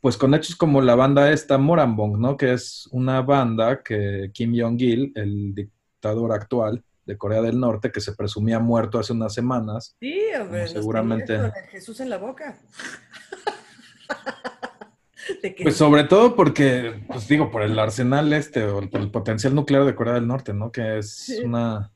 [0.00, 2.36] pues con hechos como la banda esta Morambong, ¿no?
[2.36, 8.00] Que es una banda que Kim Jong-il, el dictador actual de Corea del Norte, que
[8.00, 9.96] se presumía muerto hace unas semanas.
[10.00, 11.38] Sí, hombre, seguramente.
[11.70, 12.58] Jesús en la boca.
[15.60, 19.84] Pues sobre todo porque, pues digo, por el arsenal este o el, el potencial nuclear
[19.84, 20.70] de Corea del Norte, ¿no?
[20.70, 21.90] Que es una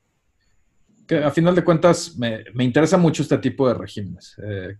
[1.17, 4.35] a final de cuentas me, interesa mucho este tipo de regímenes.
[4.43, 4.77] Eh,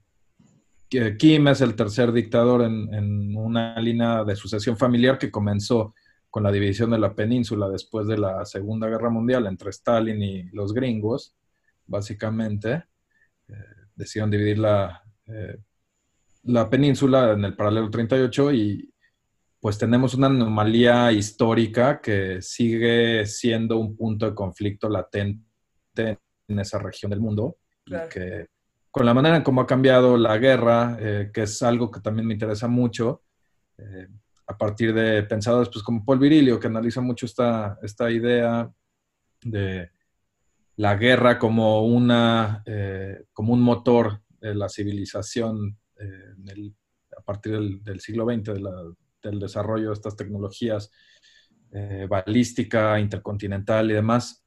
[1.17, 5.93] Kim es el tercer dictador en, una línea de sucesión familiar que comenzó
[6.29, 10.43] con la división de la península después de la Segunda Guerra Mundial entre Stalin y
[10.51, 11.35] los gringos,
[11.87, 12.83] básicamente.
[13.47, 13.53] Eh,
[13.95, 15.57] decidieron dividir la, eh,
[16.43, 18.93] la península en el paralelo 38 y
[19.59, 25.50] pues tenemos una anomalía histórica que sigue siendo un punto de conflicto latente
[25.95, 27.57] en esa región del mundo.
[28.09, 28.47] que
[28.91, 32.27] con la manera en cómo ha cambiado la guerra, eh, que es algo que también
[32.27, 33.23] me interesa mucho,
[33.77, 34.07] eh,
[34.47, 38.69] a partir de pensadores pues, como Paul Virilio, que analiza mucho esta, esta idea
[39.43, 39.89] de
[40.75, 45.77] la guerra como, una, eh, como un motor de la civilización
[47.15, 48.59] a partir del, siglo XX,
[49.21, 50.89] del desarrollo de estas tecnologías
[52.09, 54.43] balística, intercontinental y demás,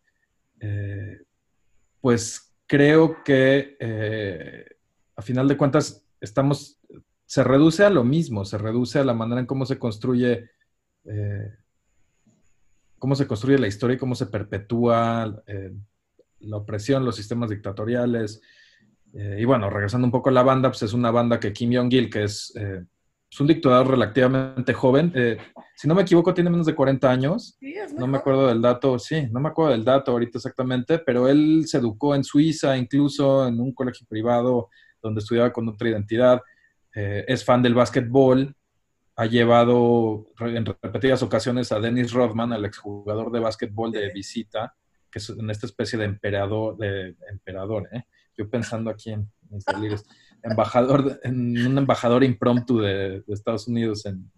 [2.04, 3.78] pues creo que
[5.16, 6.78] a final de cuentas estamos,
[7.24, 10.50] se reduce a lo mismo, se reduce a la manera en cómo se construye
[12.98, 15.42] cómo se construye la historia y cómo se perpetúa
[16.40, 18.42] la opresión, los sistemas dictatoriales.
[19.12, 21.72] Eh, y bueno, regresando un poco a la banda, pues es una banda que Kim
[21.74, 22.84] Jong-il, que es, eh,
[23.34, 25.38] es, un dictador relativamente joven, eh,
[25.74, 27.58] si no me equivoco, tiene menos de 40 años.
[27.96, 31.64] no me acuerdo del dato, sí, no me acuerdo del dato ahorita exactamente, pero él
[31.66, 34.68] se educó en Suiza, incluso en un colegio privado
[35.02, 36.40] donde estudiaba con otra identidad.
[36.92, 38.54] es fan del básquetbol,
[39.16, 44.74] ha llevado en repetidas ocasiones a Dennis Rodman, el exjugador de básquetbol, de visita
[45.14, 48.04] que es en esta especie de emperador, de emperador, ¿eh?
[48.36, 50.04] Yo pensando aquí en mis delirios.
[50.44, 54.30] Embajador, en un embajador impromptu de, Estados Unidos en,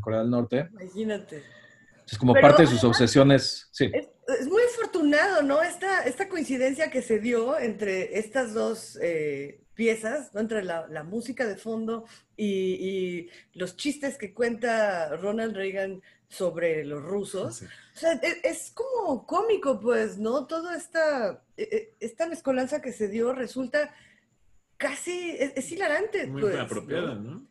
[0.00, 0.68] Corea del Norte.
[0.72, 1.42] Imagínate.
[2.06, 3.90] Es como parte de sus obsesiones, sí.
[3.92, 5.62] Es, muy afortunado, ¿no?
[5.62, 10.40] Esta, esta coincidencia que se dio entre estas dos eh, piezas, ¿no?
[10.40, 12.04] entre la, música de fondo
[12.36, 17.62] y, y, los chistes que cuenta Ronald Reagan sobre los rusos.
[17.62, 20.46] O sea, e, es, como cómico, pues, ¿no?
[20.46, 23.94] Toda esta, e, e, esta mezcolanza que se dio resulta
[24.78, 26.26] casi, es, hilarante.
[26.26, 27.46] Muy pues, apropiada, ¿no?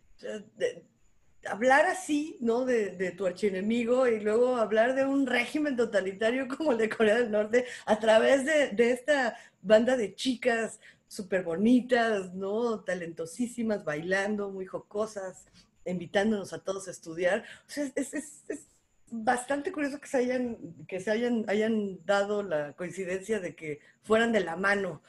[1.47, 2.65] hablar así, ¿no?
[2.65, 7.15] De, de, tu archienemigo y luego hablar de un régimen totalitario como el de Corea
[7.19, 12.81] del Norte a través de, de esta banda de chicas súper bonitas, ¿no?
[12.81, 15.45] Talentosísimas, bailando, muy jocosas
[15.85, 17.43] invitándonos a todos a estudiar.
[17.67, 18.67] O sea, es, es, es,
[19.09, 24.33] bastante curioso que se hayan, que se hayan, hayan dado la coincidencia de que fueran
[24.33, 25.01] de la mano.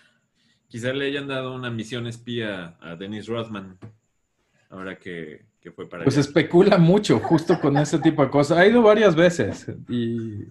[0.68, 3.78] Quizá le hayan dado una misión espía a Dennis Rothman,
[4.70, 6.04] ahora que, que fue para...
[6.04, 8.58] Pues especula mucho justo con ese tipo de cosas.
[8.58, 10.44] Ha ido varias veces y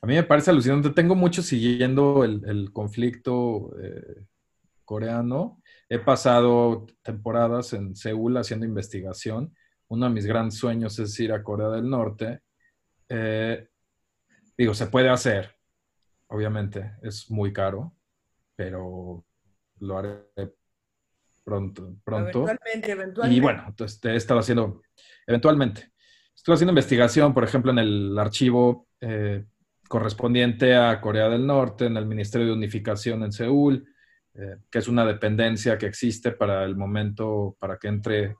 [0.00, 0.90] a mí me parece alucinante.
[0.90, 4.24] Tengo mucho siguiendo el, el conflicto eh,
[4.84, 5.60] coreano.
[5.88, 9.54] He pasado temporadas en Seúl haciendo investigación
[9.90, 12.42] uno de mis grandes sueños es ir a Corea del Norte.
[13.08, 13.68] Eh,
[14.56, 15.56] digo, se puede hacer,
[16.28, 17.92] obviamente, es muy caro,
[18.54, 19.24] pero
[19.80, 20.24] lo haré
[21.44, 21.96] pronto.
[22.04, 22.42] pronto.
[22.42, 23.36] Eventualmente, eventualmente.
[23.36, 24.82] Y bueno, entonces he estado haciendo,
[25.26, 25.92] eventualmente,
[26.34, 29.44] estoy haciendo investigación, por ejemplo, en el archivo eh,
[29.88, 33.86] correspondiente a Corea del Norte, en el Ministerio de Unificación en Seúl,
[34.34, 38.36] eh, que es una dependencia que existe para el momento, para que entre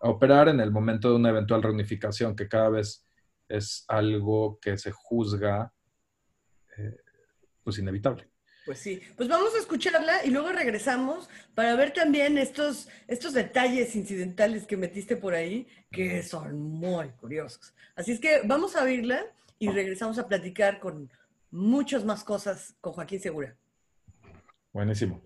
[0.00, 3.06] operar en el momento de una eventual reunificación, que cada vez
[3.48, 5.72] es algo que se juzga
[6.76, 7.00] eh,
[7.62, 8.28] pues inevitable.
[8.66, 13.94] Pues sí, pues vamos a escucharla y luego regresamos para ver también estos, estos detalles
[13.94, 17.72] incidentales que metiste por ahí, que son muy curiosos.
[17.94, 19.24] Así es que vamos a oírla
[19.60, 21.08] y regresamos a platicar con
[21.52, 23.56] muchas más cosas con Joaquín Segura.
[24.72, 25.22] Buenísimo.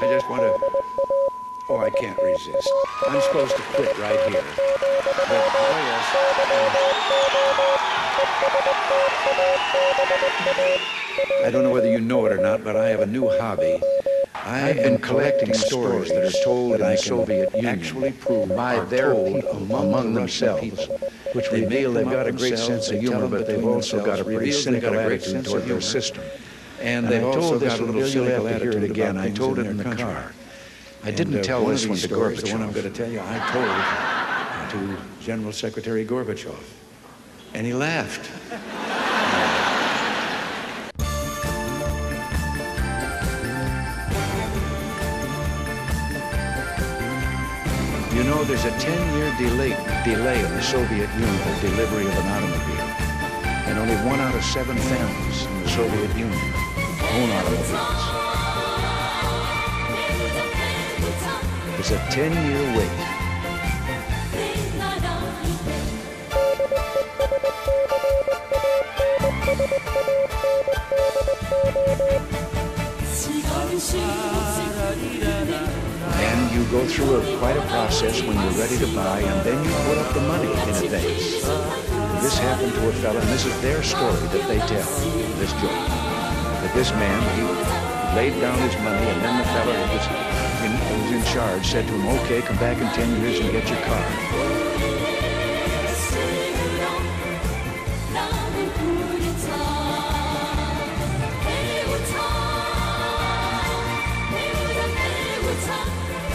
[0.00, 0.87] I just want to.
[1.70, 2.70] Oh, I can't resist.
[3.06, 4.42] I'm supposed to quit right here.
[4.42, 6.14] But, oh, yes.
[11.42, 13.28] Um, I don't know whether you know it or not, but I have a new
[13.28, 13.82] hobby.
[14.34, 19.14] I am collecting stories that are told in the Soviet Union actually prove by their
[19.14, 20.88] people among, among themselves.
[21.34, 24.24] Which they may they've got a great sense of humor, but they've also got a
[24.24, 26.24] pretty cynical attitude toward their system.
[26.80, 29.18] And, and they've also got a little cynical attitude again.
[29.18, 30.32] I told it in the car.
[31.08, 32.42] I didn't uh, tell this one to Gorbachev.
[32.42, 36.54] The one I'm going to tell you, I told to General Secretary Gorbachev.
[37.54, 38.28] And he laughed.
[48.14, 49.70] You know, there's a 10-year delay,
[50.04, 52.84] delay in the Soviet Union delivery of an automobile.
[53.64, 56.52] And only one out of seven families in the Soviet Union
[57.00, 58.17] own automobiles.
[61.78, 62.90] It's a 10-year wait.
[76.18, 79.64] And you go through a, quite a process when you're ready to buy, and then
[79.64, 81.46] you put up the money in advance.
[82.22, 84.90] This happened to a fellow, and this is their story that they tell,
[85.38, 86.18] this joke
[86.58, 87.42] that this man, he
[88.16, 91.86] laid down his money, and then the fellow was in, who was in charge said
[91.86, 94.04] to him, okay, come back in 10 years and get your car.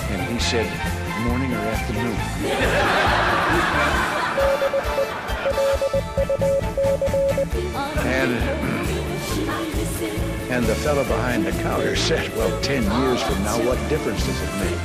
[0.09, 0.67] And he said,
[1.27, 2.17] morning or afternoon.
[6.93, 8.34] And,
[10.51, 14.41] and the fellow behind the counter said, well, 10 years from now, what difference does
[14.41, 14.79] it make?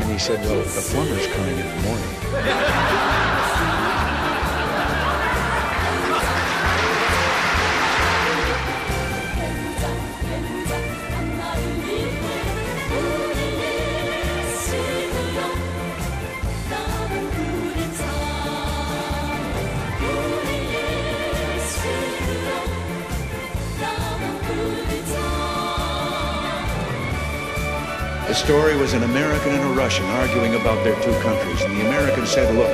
[0.00, 3.27] And he said, well, the plumber's coming in the morning.
[28.38, 31.60] Story was an American and a Russian arguing about their two countries.
[31.62, 32.70] And the American said, look,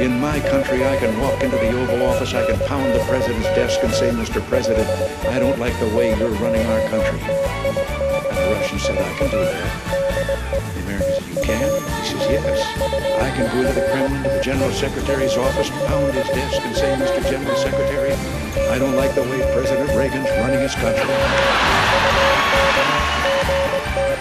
[0.00, 3.48] in my country, I can walk into the Oval Office, I can pound the president's
[3.58, 4.40] desk and say, Mr.
[4.46, 4.86] President,
[5.26, 7.18] I don't like the way you're running our country.
[7.18, 10.74] And the Russian said, I can do that.
[10.74, 11.68] The American said, you can?
[11.98, 13.20] He says, yes.
[13.20, 16.76] I can go to the Kremlin, to the General Secretary's office, pound his desk and
[16.76, 17.28] say, Mr.
[17.28, 18.12] General Secretary,
[18.70, 21.10] I don't like the way President Reagan's running his country.
[24.14, 24.20] You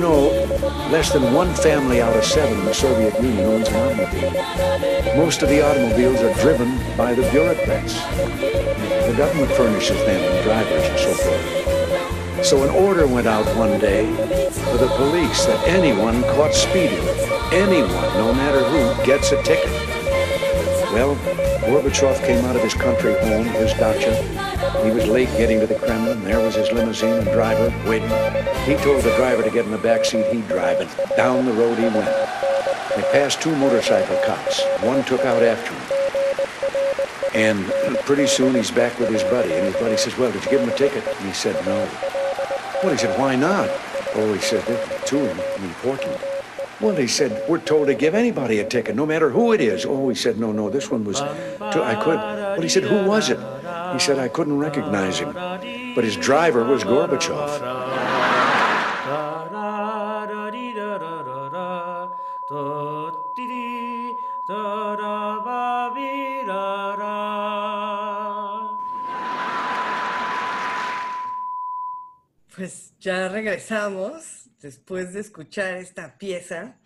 [0.00, 0.28] know,
[0.90, 5.16] less than one family out of seven in the Soviet Union owns an automobile.
[5.16, 7.94] Most of the automobiles are driven by the bureaucrats.
[8.04, 11.64] The government furnishes them and drivers and so forth.
[12.44, 14.04] So an order went out one day
[14.52, 17.02] for the police that anyone caught speeding,
[17.52, 19.70] anyone, no matter who, gets a ticket.
[20.92, 21.16] Well,
[21.64, 24.14] Gorbachev came out of his country home, his dacha.
[24.84, 26.22] He was late getting to the Kremlin.
[26.24, 28.10] There was his limousine and driver waiting.
[28.64, 30.26] He told the driver to get in the back seat.
[30.32, 31.16] He'd drive it.
[31.16, 32.06] Down the road he went.
[32.94, 34.62] They passed two motorcycle cops.
[34.82, 35.80] One took out after him.
[37.34, 37.66] And
[38.04, 39.52] pretty soon he's back with his buddy.
[39.54, 41.04] And his buddy says, well, did you give him a ticket?
[41.06, 41.88] And he said, no.
[42.82, 43.68] Well, he said, why not?
[44.16, 46.16] Oh, he said, "They're to him, important.
[46.80, 49.86] Well, he said, we're told to give anybody a ticket, no matter who it is.
[49.86, 52.16] Oh, he said, no, no, this one was, I could.
[52.16, 53.38] Well, he said, who was it?
[53.92, 55.32] He said, I couldn't recognize him.
[55.32, 57.60] But his driver was Gorbachev.
[72.56, 76.78] Pues ya regresamos después de escuchar esta pieza.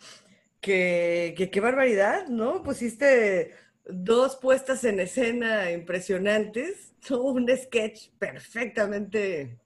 [0.61, 2.62] Que, que qué barbaridad, ¿no?
[2.62, 3.54] Pusiste
[3.85, 9.59] dos puestas en escena impresionantes, un sketch perfectamente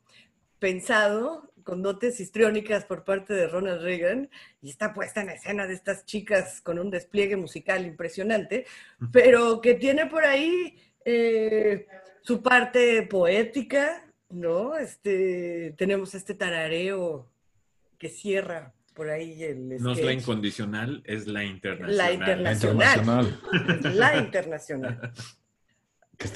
[0.58, 4.28] pensado, con dotes histriónicas por parte de Ronald Reagan,
[4.60, 8.66] y esta puesta en escena de estas chicas con un despliegue musical impresionante,
[9.12, 11.86] pero que tiene por ahí eh,
[12.22, 14.76] su parte poética, ¿no?
[14.76, 17.30] Este, tenemos este tarareo
[17.98, 21.96] que cierra por ahí el No es la incondicional, es la internacional.
[21.96, 23.26] La internacional.
[23.26, 23.96] internacional.
[23.96, 25.12] La internacional.
[26.18, 26.28] Que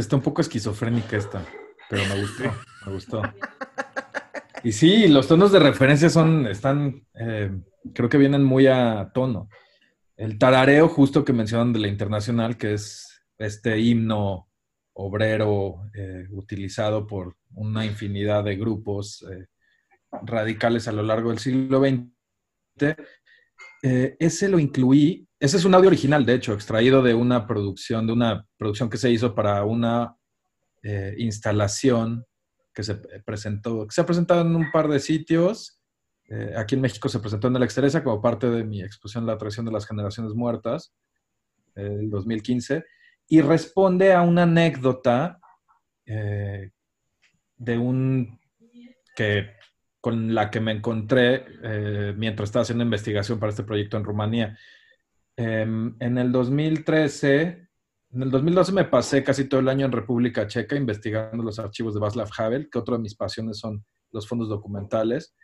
[0.00, 1.44] está un poco esquizofrénica esta,
[1.90, 2.44] pero me gustó,
[2.86, 3.22] me gustó.
[4.62, 7.50] Y sí, los tonos de referencia son, están, eh,
[7.92, 9.50] creo que vienen muy a tono.
[10.16, 14.48] El tarareo justo que mencionan de la internacional, que es este himno
[14.94, 19.46] obrero eh, utilizado por una infinidad de grupos eh,
[20.22, 22.96] radicales a lo largo del siglo XX,
[23.82, 28.06] eh, ese lo incluí, ese es un audio original, de hecho, extraído de una producción,
[28.06, 30.16] de una producción que se hizo para una
[31.16, 32.26] instalación
[32.74, 35.80] que se presentó, que se ha presentado en un par de sitios.
[36.58, 39.64] Aquí en México se presentó en el Exteresa como parte de mi exposición La traición
[39.64, 40.92] de las generaciones muertas,
[41.74, 42.84] del 2015,
[43.28, 45.40] y responde a una anécdota
[46.06, 46.70] eh,
[47.56, 48.38] de un
[49.16, 49.52] que
[50.00, 54.58] con la que me encontré eh, mientras estaba haciendo investigación para este proyecto en Rumanía.
[55.36, 57.68] Em, en el 2013,
[58.10, 61.94] en el 2012 me pasé casi todo el año en República Checa investigando los archivos
[61.94, 65.34] de Václav Havel, que otra de mis pasiones son los fondos documentales.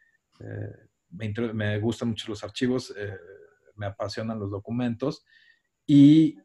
[0.41, 2.95] Eh, me, me gustan mucho los archivos,
[3.77, 5.25] me apasionan los documentos.
[5.87, 6.37] Y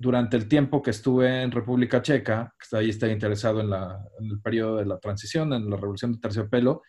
[0.00, 4.30] durante el tiempo que estuve en República Checa, que ahí estaba interesado en, la- en
[4.30, 6.80] el periodo de la transición, en la revolución de terciopelo,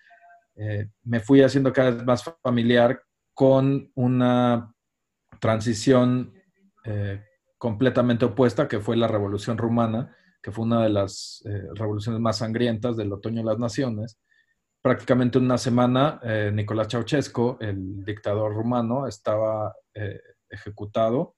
[0.56, 3.02] eh, me fui haciendo cada vez más familiar
[3.34, 4.74] con una
[5.42, 6.34] transición
[6.86, 7.22] eh,
[7.58, 12.38] completamente opuesta, que fue la Revolución Rumana, que fue una de las eh, revoluciones más
[12.38, 14.20] sangrientas del otoño de las naciones.
[14.82, 16.20] Prácticamente una semana,
[16.54, 19.76] Nicolás Ceausescu, el dictador rumano, estaba
[20.50, 21.36] ejecutado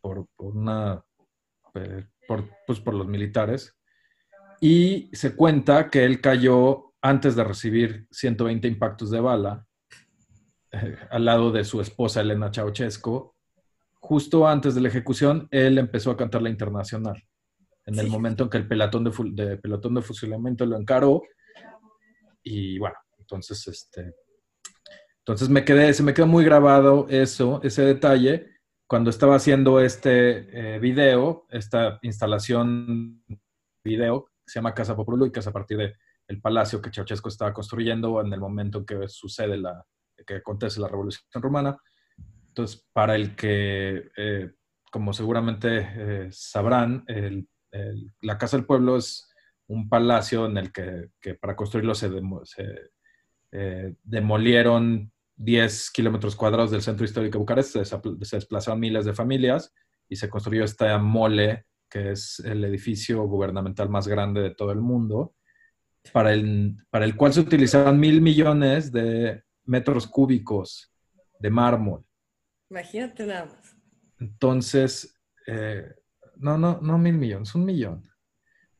[0.00, 1.04] por, una,
[2.26, 3.76] por, pues, por los militares.
[4.60, 9.66] Y se cuenta que él cayó antes de recibir 120 impactos de bala,
[10.72, 13.32] eh, al lado de su esposa Elena Ceausescu,
[14.06, 17.22] justo antes de la ejecución, él empezó a cantar la internacional.
[17.84, 21.22] En el momento en que el pelotón de, pelotón de fusilamiento lo encaró.
[22.42, 24.14] Y bueno, entonces, este,
[25.18, 28.48] entonces me quedé, se me quedó muy grabado eso, ese detalle,
[28.86, 33.22] cuando estaba haciendo este eh, video, esta instalación
[33.84, 35.94] video, que se llama Casa Popular y que es a partir de
[36.28, 39.84] el palacio que Ceausescu estaba construyendo en el momento en que sucede la,
[40.26, 41.78] que acontece la Revolución Rumana.
[42.48, 44.52] Entonces, para el que, eh,
[44.90, 47.04] como seguramente eh, sabrán,
[48.22, 49.28] la Casa del Pueblo es
[49.68, 51.10] un palacio en el que,
[51.40, 52.10] para construirlo se,
[53.52, 59.72] eh, demolieron 10 kilómetros cuadrados del centro histórico de Bucarest, se, desplazaron miles de familias
[60.08, 64.80] y se construyó esta mole, que es el edificio gubernamental más grande de todo el
[64.80, 65.34] mundo
[66.12, 70.92] para el, para el cual se utilizaban mil millones de metros cúbicos
[71.38, 72.04] de mármol.
[72.70, 73.76] Imagínate nada más.
[74.18, 75.94] Entonces, eh,
[76.36, 78.02] no, no, no mil millones, un millón.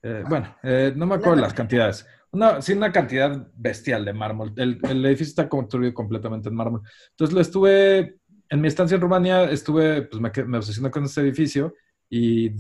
[0.02, 2.07] Eh, bueno, eh, no me acuerdo las cantidades.
[2.37, 4.53] Una, sí, una cantidad bestial de mármol.
[4.57, 6.82] El, edificio está construido completamente en mármol.
[7.12, 8.20] Entonces, lo estuve,
[8.51, 11.72] en mi estancia en Rumania, estuve, pues me, me con este edificio
[12.11, 12.51] y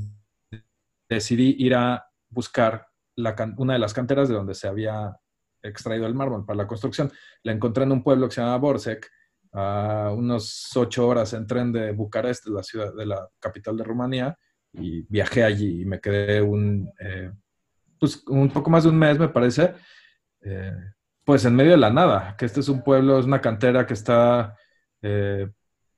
[1.06, 2.86] decidí ir a buscar
[3.58, 5.14] una de las canteras de donde se había
[5.62, 7.12] extraído el mármol para la construcción.
[7.42, 9.10] La encontré en un pueblo que se llama Borsec,
[9.52, 14.38] a unos ocho horas en tren de Bucarest, la ciudad de la capital de Rumanía,
[14.72, 17.30] y viajé allí y me quedé un, eh,
[17.98, 19.74] pues, un poco más de un mes, me parece,
[20.42, 20.76] eh,
[21.24, 23.94] pues en medio de la nada, que este es un pueblo, es una cantera que
[23.94, 24.56] está
[25.02, 25.48] eh,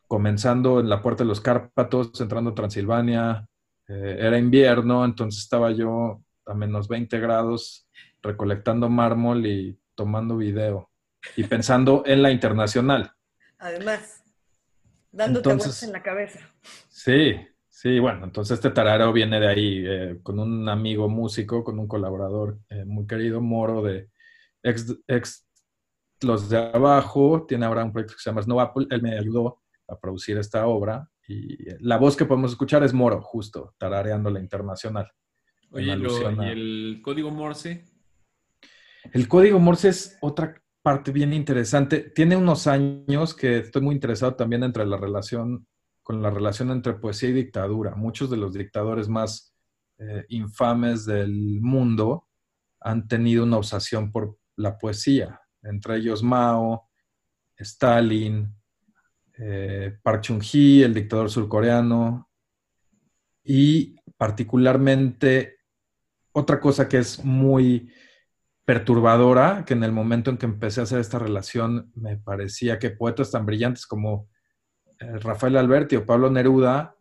[0.06, 3.46] comenzando en la puerta de los Cárpatos, entrando a Transilvania,
[3.90, 7.88] era invierno, entonces estaba yo a menos 20 grados,
[8.22, 10.90] recolectando mármol y tomando video
[11.36, 13.12] y pensando en la internacional.
[13.58, 14.22] Además,
[15.10, 16.40] dándote vueltas en la cabeza.
[16.88, 17.36] Sí,
[17.78, 21.86] sí, bueno, entonces este tararo viene de ahí, eh, con un amigo músico, con un
[21.86, 24.10] colaborador eh, muy querido, Moro, de
[24.64, 25.46] ex, ex,
[26.22, 29.62] Los de Abajo, tiene ahora un proyecto que se llama Snow Apple, él me ayudó
[29.86, 34.40] a producir esta obra y la voz que podemos escuchar es Moro, justo, tarareando la
[34.40, 35.08] internacional.
[35.70, 37.84] Oye, ¿y el código Morse?
[39.12, 42.00] El código Morse es otra parte bien interesante.
[42.00, 45.66] Tiene unos años que estoy muy interesado también entre la relación,
[46.08, 47.94] con la relación entre poesía y dictadura.
[47.94, 49.54] Muchos de los dictadores más
[49.98, 52.28] eh, infames del mundo
[52.80, 56.88] han tenido una obsesión por la poesía, entre ellos Mao,
[57.58, 58.50] Stalin,
[59.36, 62.30] eh, Park Chung-hee, el dictador surcoreano,
[63.44, 65.58] y particularmente
[66.32, 67.92] otra cosa que es muy
[68.64, 72.88] perturbadora, que en el momento en que empecé a hacer esta relación me parecía que
[72.88, 74.30] poetas tan brillantes como
[74.98, 76.94] Rafael Alberti o Pablo Neruda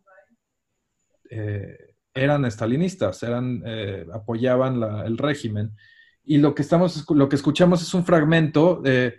[1.30, 5.76] eh, eran estalinistas, eran, eh, apoyaban el régimen.
[6.24, 9.18] Y lo que, estamos, lo que escuchamos es un fragmento de,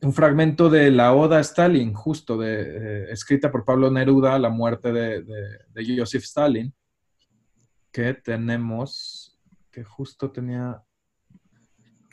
[0.00, 4.92] un fragmento de la Oda a Stalin, justo de, escrita por Pablo Neruda, la muerte
[4.92, 6.72] de, de Joseph Stalin,
[7.92, 9.38] que tenemos,
[9.70, 10.82] que justo tenía,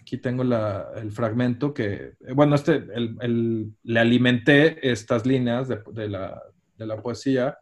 [0.10, 7.60] aquí tengo el fragmento que, bueno, este, le alimenté estas líneas de, la, poesía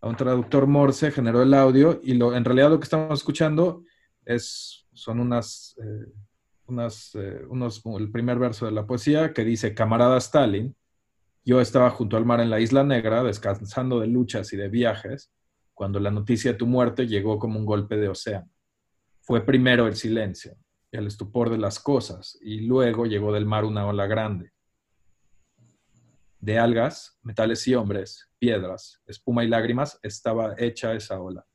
[0.00, 3.84] a un traductor morse, generó el audio y lo, en realidad lo que estamos escuchando
[4.24, 6.12] es, son unas, eh,
[6.66, 10.74] unas eh, unos, el primer verso de la poesía que dice, camarada Stalin,
[11.44, 15.30] yo estaba junto al mar en la Isla Negra, descansando de luchas y de viajes,
[15.74, 18.48] cuando la noticia de tu muerte llegó como un golpe de océano.
[19.20, 20.56] Fue primero el silencio,
[20.98, 24.52] el estupor de las cosas, y luego llegó del mar una ola grande.
[26.38, 31.46] De algas, metales y hombres, piedras, espuma y lágrimas estaba hecha esa ola.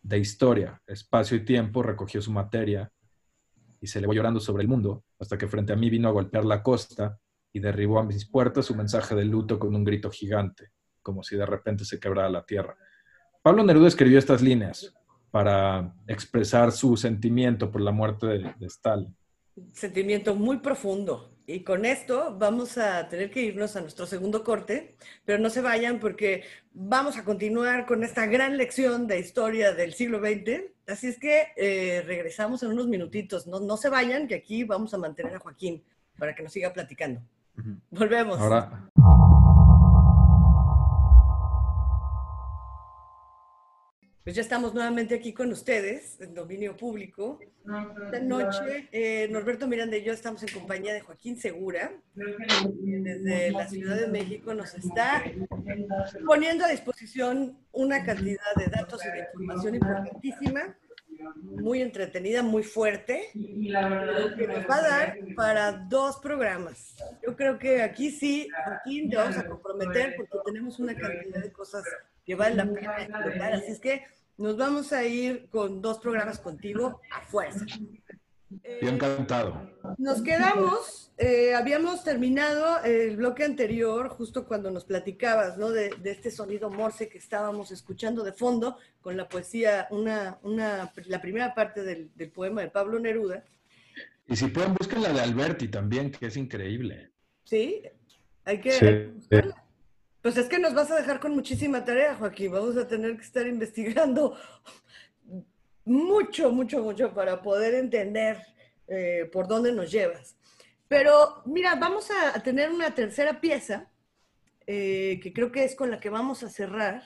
[0.00, 2.90] De historia, espacio y tiempo recogió su materia
[3.80, 6.44] y se elevó llorando sobre el mundo hasta que frente a mí vino a golpear
[6.44, 7.18] la costa
[7.52, 10.70] y derribó a mis puertas su mensaje de luto con un grito gigante,
[11.02, 12.76] como si de repente se quebrara la tierra.
[13.42, 14.94] Pablo Neruda escribió estas líneas
[15.32, 19.16] para expresar su sentimiento por la muerte de, Stalin.
[19.72, 21.30] sentimiento muy profundo.
[21.46, 25.60] Y con esto vamos a tener que irnos a nuestro segundo corte, pero no se
[25.60, 30.64] vayan porque vamos a continuar con esta gran lección de historia del siglo XX.
[30.86, 33.46] Así es que eh, regresamos en unos minutitos.
[33.46, 35.82] No, no se vayan, que aquí vamos a mantener a Joaquín
[36.18, 37.20] para que nos siga platicando.
[37.90, 38.38] Volvemos.
[38.38, 38.90] Ahora,
[44.24, 47.40] Pues ya estamos nuevamente aquí con ustedes, en dominio público.
[48.04, 53.50] Esta noche, eh, Norberto Miranda y yo estamos en compañía de Joaquín Segura, que desde
[53.50, 55.24] la Ciudad de México nos está
[56.24, 60.76] poniendo a disposición una cantidad de datos y de información importantísima,
[61.42, 66.94] muy entretenida, muy fuerte, que nos va a dar para dos programas.
[67.26, 71.50] Yo creo que aquí sí, Joaquín, te vamos a comprometer porque tenemos una cantidad de
[71.50, 71.82] cosas
[72.24, 73.52] que vale la pena explotar.
[73.54, 74.04] Así es que
[74.38, 77.64] nos vamos a ir con dos programas contigo a fuerza.
[78.82, 79.70] Yo encantado.
[79.98, 85.70] Nos quedamos, eh, habíamos terminado el bloque anterior, justo cuando nos platicabas, ¿no?
[85.70, 90.92] De, de, este sonido morse que estábamos escuchando de fondo con la poesía, una, una,
[91.06, 93.42] la primera parte del, del poema de Pablo Neruda.
[94.28, 97.10] Y si pueden, busquen la de Alberti también, que es increíble.
[97.44, 97.82] Sí,
[98.44, 99.61] hay que, Sí, hay que buscarla.
[100.22, 102.52] Pues es que nos vas a dejar con muchísima tarea, Joaquín.
[102.52, 104.36] Vamos a tener que estar investigando
[105.84, 108.38] mucho, mucho, mucho para poder entender
[108.86, 110.36] eh, por dónde nos llevas.
[110.86, 113.90] Pero mira, vamos a, a tener una tercera pieza
[114.66, 117.02] eh, que creo que es con la que vamos a cerrar,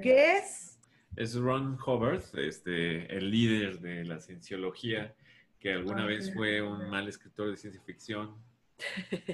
[0.00, 0.78] que es...
[1.16, 5.14] Es Ron Hubbard, este, el líder de la cienciología,
[5.58, 8.36] que alguna vez fue un mal escritor de ciencia ficción.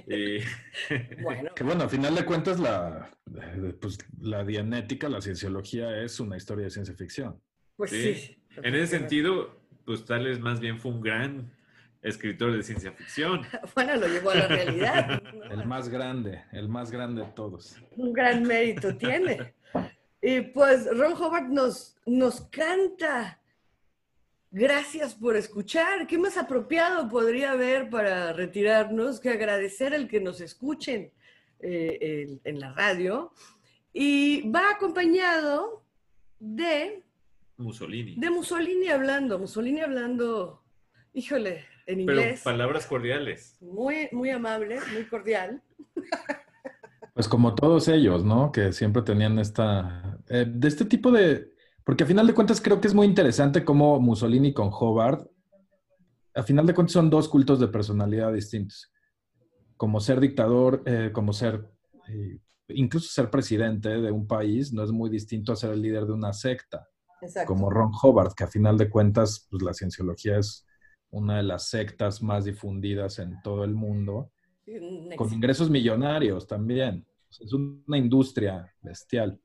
[0.06, 0.38] Y-
[1.22, 6.20] Bueno, Que bueno, a final de cuentas, la, eh, pues, la dianética, la cienciología es
[6.20, 7.40] una historia de ciencia ficción.
[7.76, 8.14] pues Sí.
[8.14, 8.42] sí.
[8.62, 11.52] En ese sentido, pues tal vez más bien fue un gran
[12.02, 13.42] escritor de ciencia ficción.
[13.74, 15.22] Bueno, lo llevó a la realidad.
[15.22, 15.44] ¿no?
[15.50, 17.76] El más grande, el más grande de todos.
[17.96, 19.54] un gran mérito tiene.
[20.20, 23.37] Y pues Ron Howard nos, nos canta.
[24.50, 26.06] Gracias por escuchar.
[26.06, 31.12] ¿Qué más apropiado podría haber para retirarnos que agradecer el que nos escuchen
[31.60, 33.32] eh, en, en la radio?
[33.92, 35.84] Y va acompañado
[36.38, 37.04] de,
[37.58, 38.14] Mussolini.
[38.16, 39.38] de Mussolini hablando.
[39.38, 40.64] Mussolini hablando,
[41.12, 42.42] híjole, en Pero inglés.
[42.42, 43.58] palabras cordiales.
[43.60, 45.62] Muy, muy amable, muy cordial.
[47.12, 48.52] Pues como todos ellos, ¿no?
[48.52, 51.52] Que siempre tenían esta, eh, de este tipo de,
[51.88, 55.26] porque a final de cuentas creo que es muy interesante cómo Mussolini con Hobart,
[56.34, 58.92] a final de cuentas son dos cultos de personalidad distintos.
[59.74, 61.66] Como ser dictador, eh, como ser,
[62.10, 66.04] eh, incluso ser presidente de un país, no es muy distinto a ser el líder
[66.04, 66.86] de una secta,
[67.22, 67.50] Exacto.
[67.50, 70.66] como Ron Hobart, que a final de cuentas, pues la cienciología es
[71.08, 74.30] una de las sectas más difundidas en todo el mundo
[74.66, 77.06] Un con ingresos millonarios también.
[77.30, 79.40] Es una industria bestial.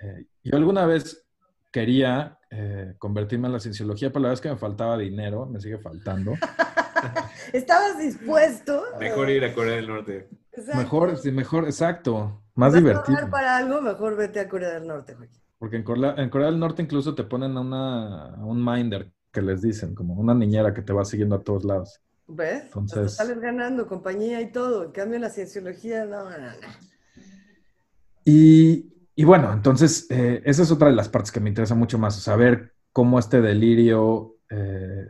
[0.00, 1.27] Eh, yo alguna vez
[1.70, 5.60] quería eh, convertirme en la cienciología, pero la verdad es que me faltaba dinero, me
[5.60, 6.34] sigue faltando.
[7.52, 8.82] ¿Estabas dispuesto?
[8.98, 10.28] Mejor ir a Corea del Norte.
[10.52, 10.78] Exacto.
[10.78, 13.30] Mejor, sí, mejor, exacto, más ¿Vas a divertido.
[13.30, 13.80] para algo?
[13.80, 15.40] Mejor vete a Corea del Norte, Joaquín.
[15.58, 19.42] Porque en Corea, en Corea del Norte incluso te ponen a, una, un minder, que
[19.42, 22.00] les dicen, como una niñera que te va siguiendo a todos lados.
[22.26, 22.64] ¿Ves?
[22.64, 24.84] Entonces- Hasta sales ganando compañía y todo.
[24.84, 26.46] En cambio, la cienciología, no, no, no.
[28.24, 31.98] Y, y bueno, entonces, eh, esa es otra de las partes que me interesa mucho
[31.98, 35.08] más, saber cómo este delirio eh,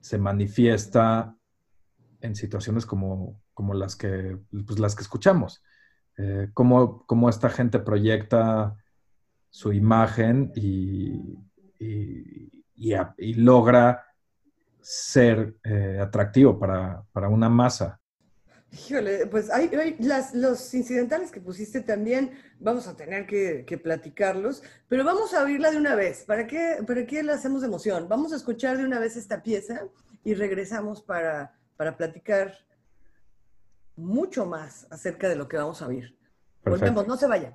[0.00, 1.36] se manifiesta
[2.22, 5.62] en situaciones como, como las, que, pues, las que escuchamos.
[6.18, 8.76] Eh, cómo, cómo esta gente proyecta
[9.50, 11.38] su imagen y,
[11.78, 12.64] y-
[13.36, 14.04] logra
[14.80, 15.56] ser
[16.00, 18.01] atractivo para, para una masa.
[18.72, 23.76] Híjole, pues hay, hay las, los incidentales que pusiste también, vamos a tener que, que
[23.76, 26.24] platicarlos, pero vamos a oírla de una vez.
[26.24, 28.08] ¿Para qué, ¿Para qué le hacemos de emoción?
[28.08, 29.82] Vamos a escuchar de una vez esta pieza
[30.24, 32.56] y regresamos para, para platicar
[33.94, 36.16] mucho más acerca de lo que vamos a oír.
[36.64, 37.54] Volvemos, no se vayan.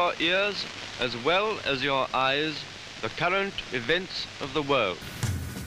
[0.00, 0.64] your ears
[1.00, 2.54] as well as your eyes
[3.02, 4.98] the current events of the world.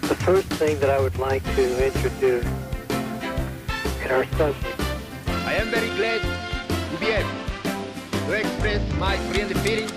[0.03, 2.45] The first thing that I would like to introduce
[4.03, 4.80] in our subject
[5.51, 6.21] I am very glad
[6.91, 7.29] to be able
[8.25, 9.91] to express my friendly feelings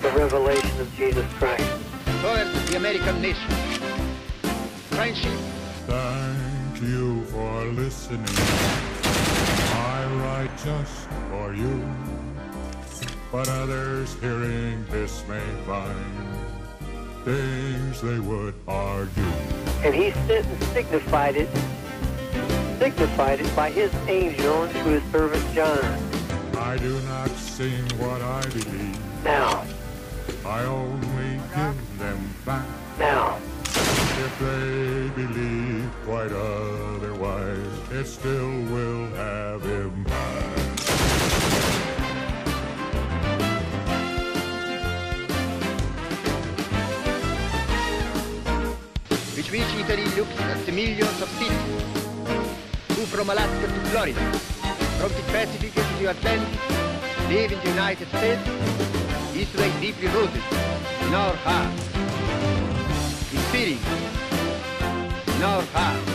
[0.00, 1.70] the revelation of Jesus Christ.
[2.22, 3.50] towards the American nation.
[4.88, 5.38] Friendship,
[5.86, 8.24] Thank you for listening.
[9.92, 11.84] I write just for you.
[13.30, 16.38] But others hearing this may find
[17.26, 19.22] things they would argue.
[19.84, 21.50] And he sent and signified it,
[22.82, 25.84] signified it by his angel to his servant John.
[26.58, 28.98] I do not sing what I believe.
[29.22, 29.64] Now,
[30.44, 32.66] I only give them back.
[32.98, 33.38] now,
[34.26, 40.42] If they believe quite otherwise, it still will have impact.
[49.36, 52.01] which which Italy looks at the millions of cities,
[53.06, 54.20] from Alaska to Florida,
[54.98, 56.60] from the Pacific to the Atlantic,
[57.28, 58.48] live in the United States,
[59.34, 60.42] is today deeply rooted
[61.06, 61.82] in our hearts,
[63.50, 63.78] feeling
[65.36, 66.10] in our hearts,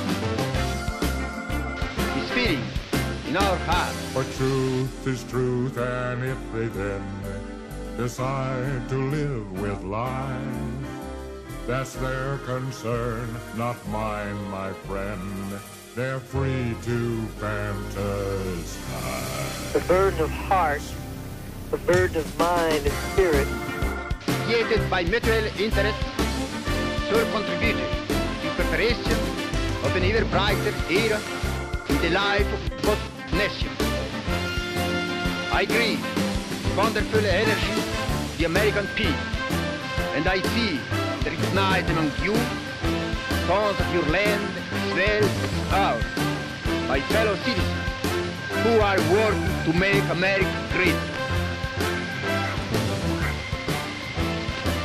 [2.31, 2.63] feeling
[3.27, 3.97] in our hearts.
[4.13, 7.03] For truth is truth, and if they then
[7.97, 10.39] decide to live with lies,
[11.65, 13.27] that's their concern,
[13.57, 15.59] not mine, my friend.
[15.97, 18.77] They're free to fantasize.
[19.73, 20.83] the burden of heart,
[21.71, 23.47] the burden of mind and spirit,
[24.45, 25.97] created by mutual interest,
[27.09, 28.13] should contribute to
[28.45, 29.17] the preparation
[29.81, 31.19] of an ever brighter era
[31.89, 33.81] in the life of both nations.
[35.51, 36.05] I grieve
[36.77, 37.81] wonderful energy,
[38.37, 39.25] the American peace,
[40.13, 40.79] and I see
[41.23, 42.37] there is night among you,
[43.47, 44.43] sons of your land,
[44.99, 45.25] as
[45.71, 46.03] ours,
[46.89, 47.87] my fellow citizens,
[48.63, 50.99] who are working to make America great.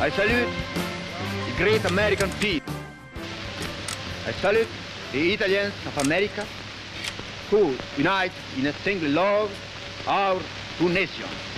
[0.01, 0.53] I salute
[1.49, 2.73] the great American people.
[4.29, 4.69] I salute
[5.11, 6.47] the Italians of America
[7.51, 9.51] who unite in a single love
[10.07, 10.41] our
[10.79, 11.51] two nations.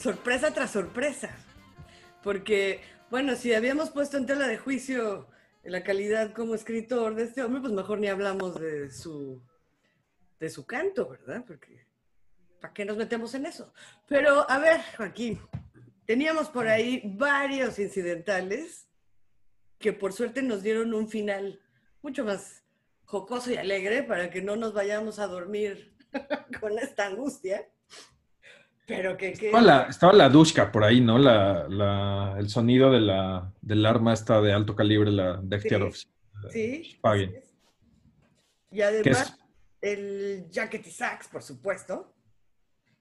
[0.00, 1.30] Sorpresa tras sorpresa.
[2.22, 2.80] Porque,
[3.10, 5.28] bueno, si habíamos puesto en tela de juicio
[5.62, 9.42] la calidad como escritor de este hombre, pues mejor ni hablamos de su,
[10.38, 11.44] de su canto, ¿verdad?
[11.46, 11.86] Porque,
[12.60, 13.72] ¿para qué nos metemos en eso?
[14.08, 15.40] Pero, a ver, Joaquín,
[16.06, 18.86] teníamos por ahí varios incidentales
[19.78, 21.60] que por suerte nos dieron un final
[22.02, 22.62] mucho más
[23.04, 25.96] jocoso y alegre para que no nos vayamos a dormir
[26.60, 27.68] con esta angustia.
[28.96, 29.32] Pero que...
[29.32, 31.18] que- Estaba la, estaba la Dushka por ahí, ¿no?
[31.18, 35.94] La, la- el sonido de la, del arma esta de alto calibre, la Degtярov.
[36.50, 36.92] Sí.
[36.96, 37.34] Spagin.
[38.70, 39.38] Y Que además,
[39.80, 42.14] el Jacket y Sax, por supuesto.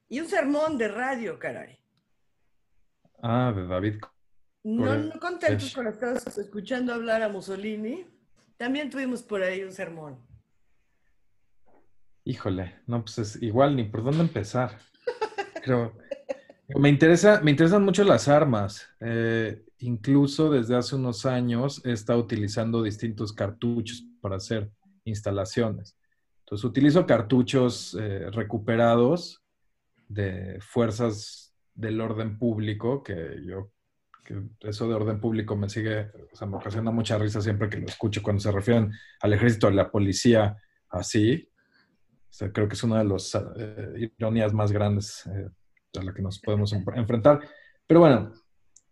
[0.08, 1.78] Y un sermón de radio, caray.
[3.22, 3.96] Ah, de David.
[4.64, 8.06] No, no contentos con estar escuchando hablar a Mussolini,
[8.58, 10.18] también tuvimos por ahí un sermón.
[12.26, 14.78] Híjole, no, pues es igual ni por dónde empezar.
[15.64, 15.94] Creo.
[16.76, 18.88] Me interesa, me interesan mucho las armas.
[19.00, 24.70] Eh, incluso desde hace unos años he estado utilizando distintos cartuchos para hacer
[25.04, 25.98] instalaciones.
[26.42, 29.44] Entonces utilizo cartuchos eh, recuperados
[30.08, 33.72] de fuerzas del orden público, que yo,
[34.62, 37.86] eso de orden público me sigue, o sea, me ocasiona mucha risa siempre que lo
[37.86, 38.92] escucho cuando se refieren
[39.22, 40.58] al ejército, a la policía,
[40.90, 41.50] así.
[42.30, 45.50] O sea, creo que es una de las eh, ironías más grandes eh,
[46.00, 47.42] a la que nos podemos en- enfrentar.
[47.88, 48.32] Pero bueno,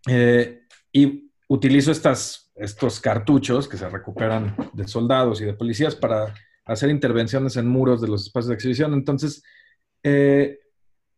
[0.07, 6.33] eh, y utilizo estas, estos cartuchos que se recuperan de soldados y de policías para
[6.65, 8.93] hacer intervenciones en muros de los espacios de exhibición.
[8.93, 9.43] Entonces,
[10.03, 10.59] eh,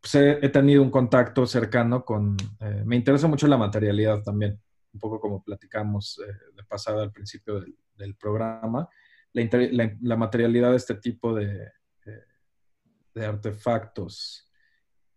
[0.02, 2.36] pues he, tenido un contacto cercano con...
[2.60, 4.60] eh, me interesa mucho la materialidad también,
[4.94, 6.22] un poco como platicamos
[6.56, 8.90] de pasada al principio del, del programa.
[9.34, 11.72] La, materialidad de este tipo de,
[13.14, 14.50] de artefactos.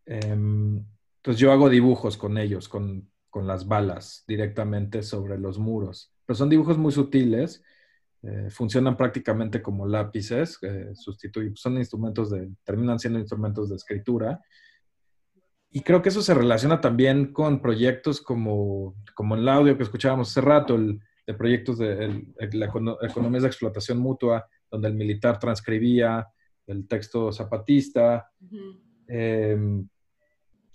[0.07, 0.85] Em,
[1.17, 6.13] entonces yo hago dibujos con ellos, con, con las balas directamente sobre los muros.
[6.27, 7.63] Pero son dibujos muy sutiles,
[8.23, 14.41] eh, funcionan prácticamente como lápices, eh, sustituyen, son instrumentos de, terminan siendo instrumentos de escritura.
[15.71, 20.31] Y creo que eso se relaciona también con proyectos como, como el audio que escuchábamos
[20.31, 25.39] hace rato, el, de proyectos de la econo- economías de explotación mutua, donde el militar
[25.39, 26.27] transcribía
[26.67, 28.31] el texto zapatista.
[29.09, 29.57] Eh,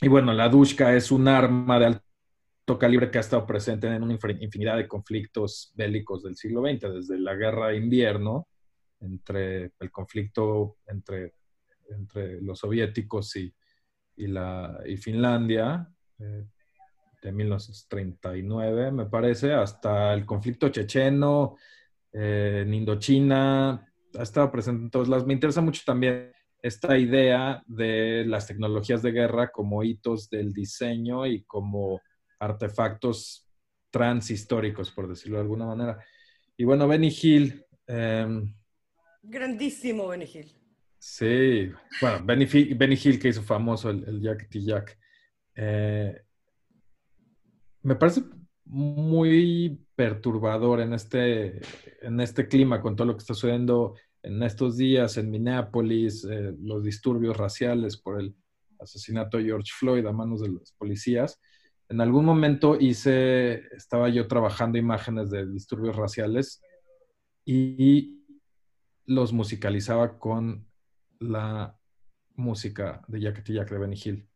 [0.02, 4.04] y bueno, la Dushka es un arma de alto calibre que ha estado presente en
[4.04, 8.48] una infin- infinidad de conflictos bélicos del siglo XX, desde la guerra de invierno,
[9.00, 11.34] entre el conflicto entre,
[11.90, 13.54] entre los soviéticos y,
[14.18, 15.88] y, la, y Finlandia,
[16.20, 16.46] eh,
[17.22, 21.56] de 1939, me parece, hasta el conflicto checheno,
[22.14, 23.87] eh, en Indochina,
[24.18, 25.26] ha estado presente en todos lados.
[25.26, 31.26] Me interesa mucho también esta idea de las tecnologías de guerra como hitos del diseño
[31.26, 32.02] y como
[32.40, 33.48] artefactos
[33.92, 36.04] transhistóricos, por decirlo de alguna manera.
[36.58, 37.66] Y bueno, Benny Hill.
[37.86, 38.54] Em,
[39.22, 40.52] Grandísimo Benny Hill.
[41.00, 42.46] Sí, bueno, Benny,
[43.02, 44.62] Hill que hizo famoso el, el Jack T.
[44.62, 44.98] Jack.
[45.56, 46.22] Eh,
[47.84, 48.24] me parece
[48.66, 51.62] muy perturbador en este,
[52.02, 56.54] en este clima con todo lo que está sucediendo en estos días en Minneapolis, eh,
[56.62, 58.36] los disturbios raciales por el
[58.80, 61.40] asesinato de George Floyd a manos de los policías.
[61.90, 66.62] En algún momento hice, estaba yo trabajando imágenes de disturbios raciales
[67.46, 68.26] y
[69.06, 70.68] los musicalizaba con
[71.20, 71.78] la
[72.36, 74.28] música de Jack Jack de Benny.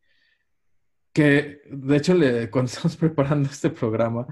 [1.13, 4.25] Que de hecho, le, cuando estamos preparando este programa,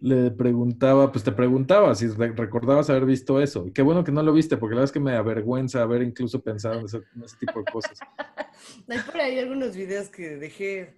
[0.00, 3.66] le preguntaba, pues te preguntaba si recordabas haber visto eso.
[3.66, 6.02] Y qué bueno que no lo viste, porque la verdad es que me avergüenza haber
[6.02, 7.00] incluso pensado en ese,
[7.38, 7.98] tipo de cosas.
[8.88, 10.94] Hay por ahí algunos videos que dejé,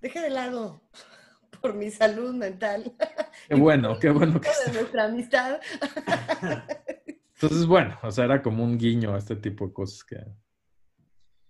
[0.00, 0.82] dejé de lado
[1.60, 2.92] por mi salud mental.
[3.48, 5.60] Qué bueno, qué bueno que de nuestra amistad.
[7.34, 10.18] Entonces, bueno, o sea, era como un guiño a este tipo de cosas que...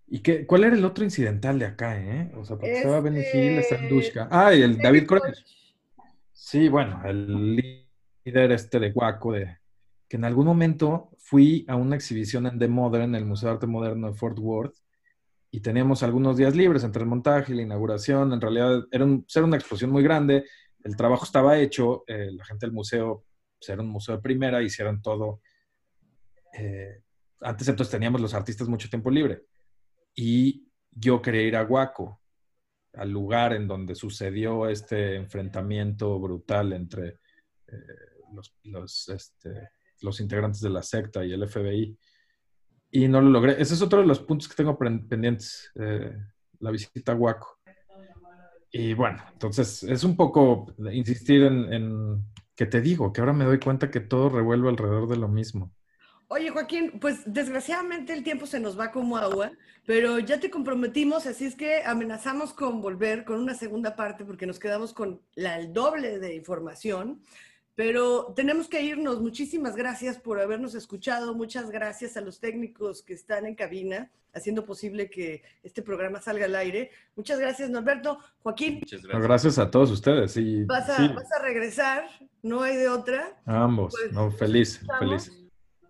[0.09, 2.31] ¿Y qué, cuál era el otro incidental de acá, eh?
[2.37, 4.29] O sea, porque estaba Benny Hill, está Dushka.
[4.31, 5.45] Ah, y el David Koresh.
[6.39, 9.57] Sí, bueno, el líder este de Guaco, de,
[10.07, 13.67] que en algún momento fui a una exhibición en The Modern, el Museo de Arte
[13.67, 14.77] Moderno de Fort Worth,
[15.51, 18.35] y teníamos algunos días libres entre el montaje y la inauguración.
[18.35, 20.45] En realidad era, una exposición muy grande,
[20.85, 23.25] el trabajo estaba hecho, eh, la gente del museo
[23.59, 25.41] pues, era un museo de primera, hicieron todo.
[26.53, 27.01] Eh,
[27.41, 29.47] antes entonces teníamos los artistas mucho tiempo libre.
[30.15, 32.21] Y yo quería ir a Guaco
[32.97, 37.21] al lugar en donde sucedió este enfrentamiento brutal entre
[37.69, 37.77] eh,
[38.65, 39.71] los, este,
[40.01, 41.99] los, integrantes de la secta y el FBI.
[42.91, 43.61] Y no lo logré.
[43.61, 46.17] Ese es otro de los puntos que tengo pendientes, eh,
[46.61, 47.59] la visita a Waco.
[48.71, 52.25] Y bueno, entonces es un poco insistir en, en
[52.55, 55.73] que te digo, que ahora me doy cuenta que todo revuelve alrededor de lo mismo.
[56.29, 59.53] Oye, Joaquín, pues desgraciadamente el tiempo se nos va como agua,
[59.85, 64.47] pero ya te comprometimos, así es que amenazamos con volver con una segunda parte porque
[64.47, 67.21] nos quedamos con la, el doble de información,
[67.77, 69.21] pero tenemos que irnos.
[69.21, 74.67] Muchísimas gracias por habernos escuchado, muchas gracias a los técnicos que están en cabina haciendo
[74.67, 76.91] posible que este programa salga al aire.
[77.15, 78.19] Muchas gracias, Norberto.
[78.43, 78.81] Joaquín.
[78.81, 79.23] Muchas gracias.
[79.23, 80.37] gracias a todos ustedes.
[80.37, 82.05] Y, vas, a, vas a regresar,
[82.43, 83.41] no hay de otra.
[83.47, 85.46] ambos, pues, no, feliz, feliz.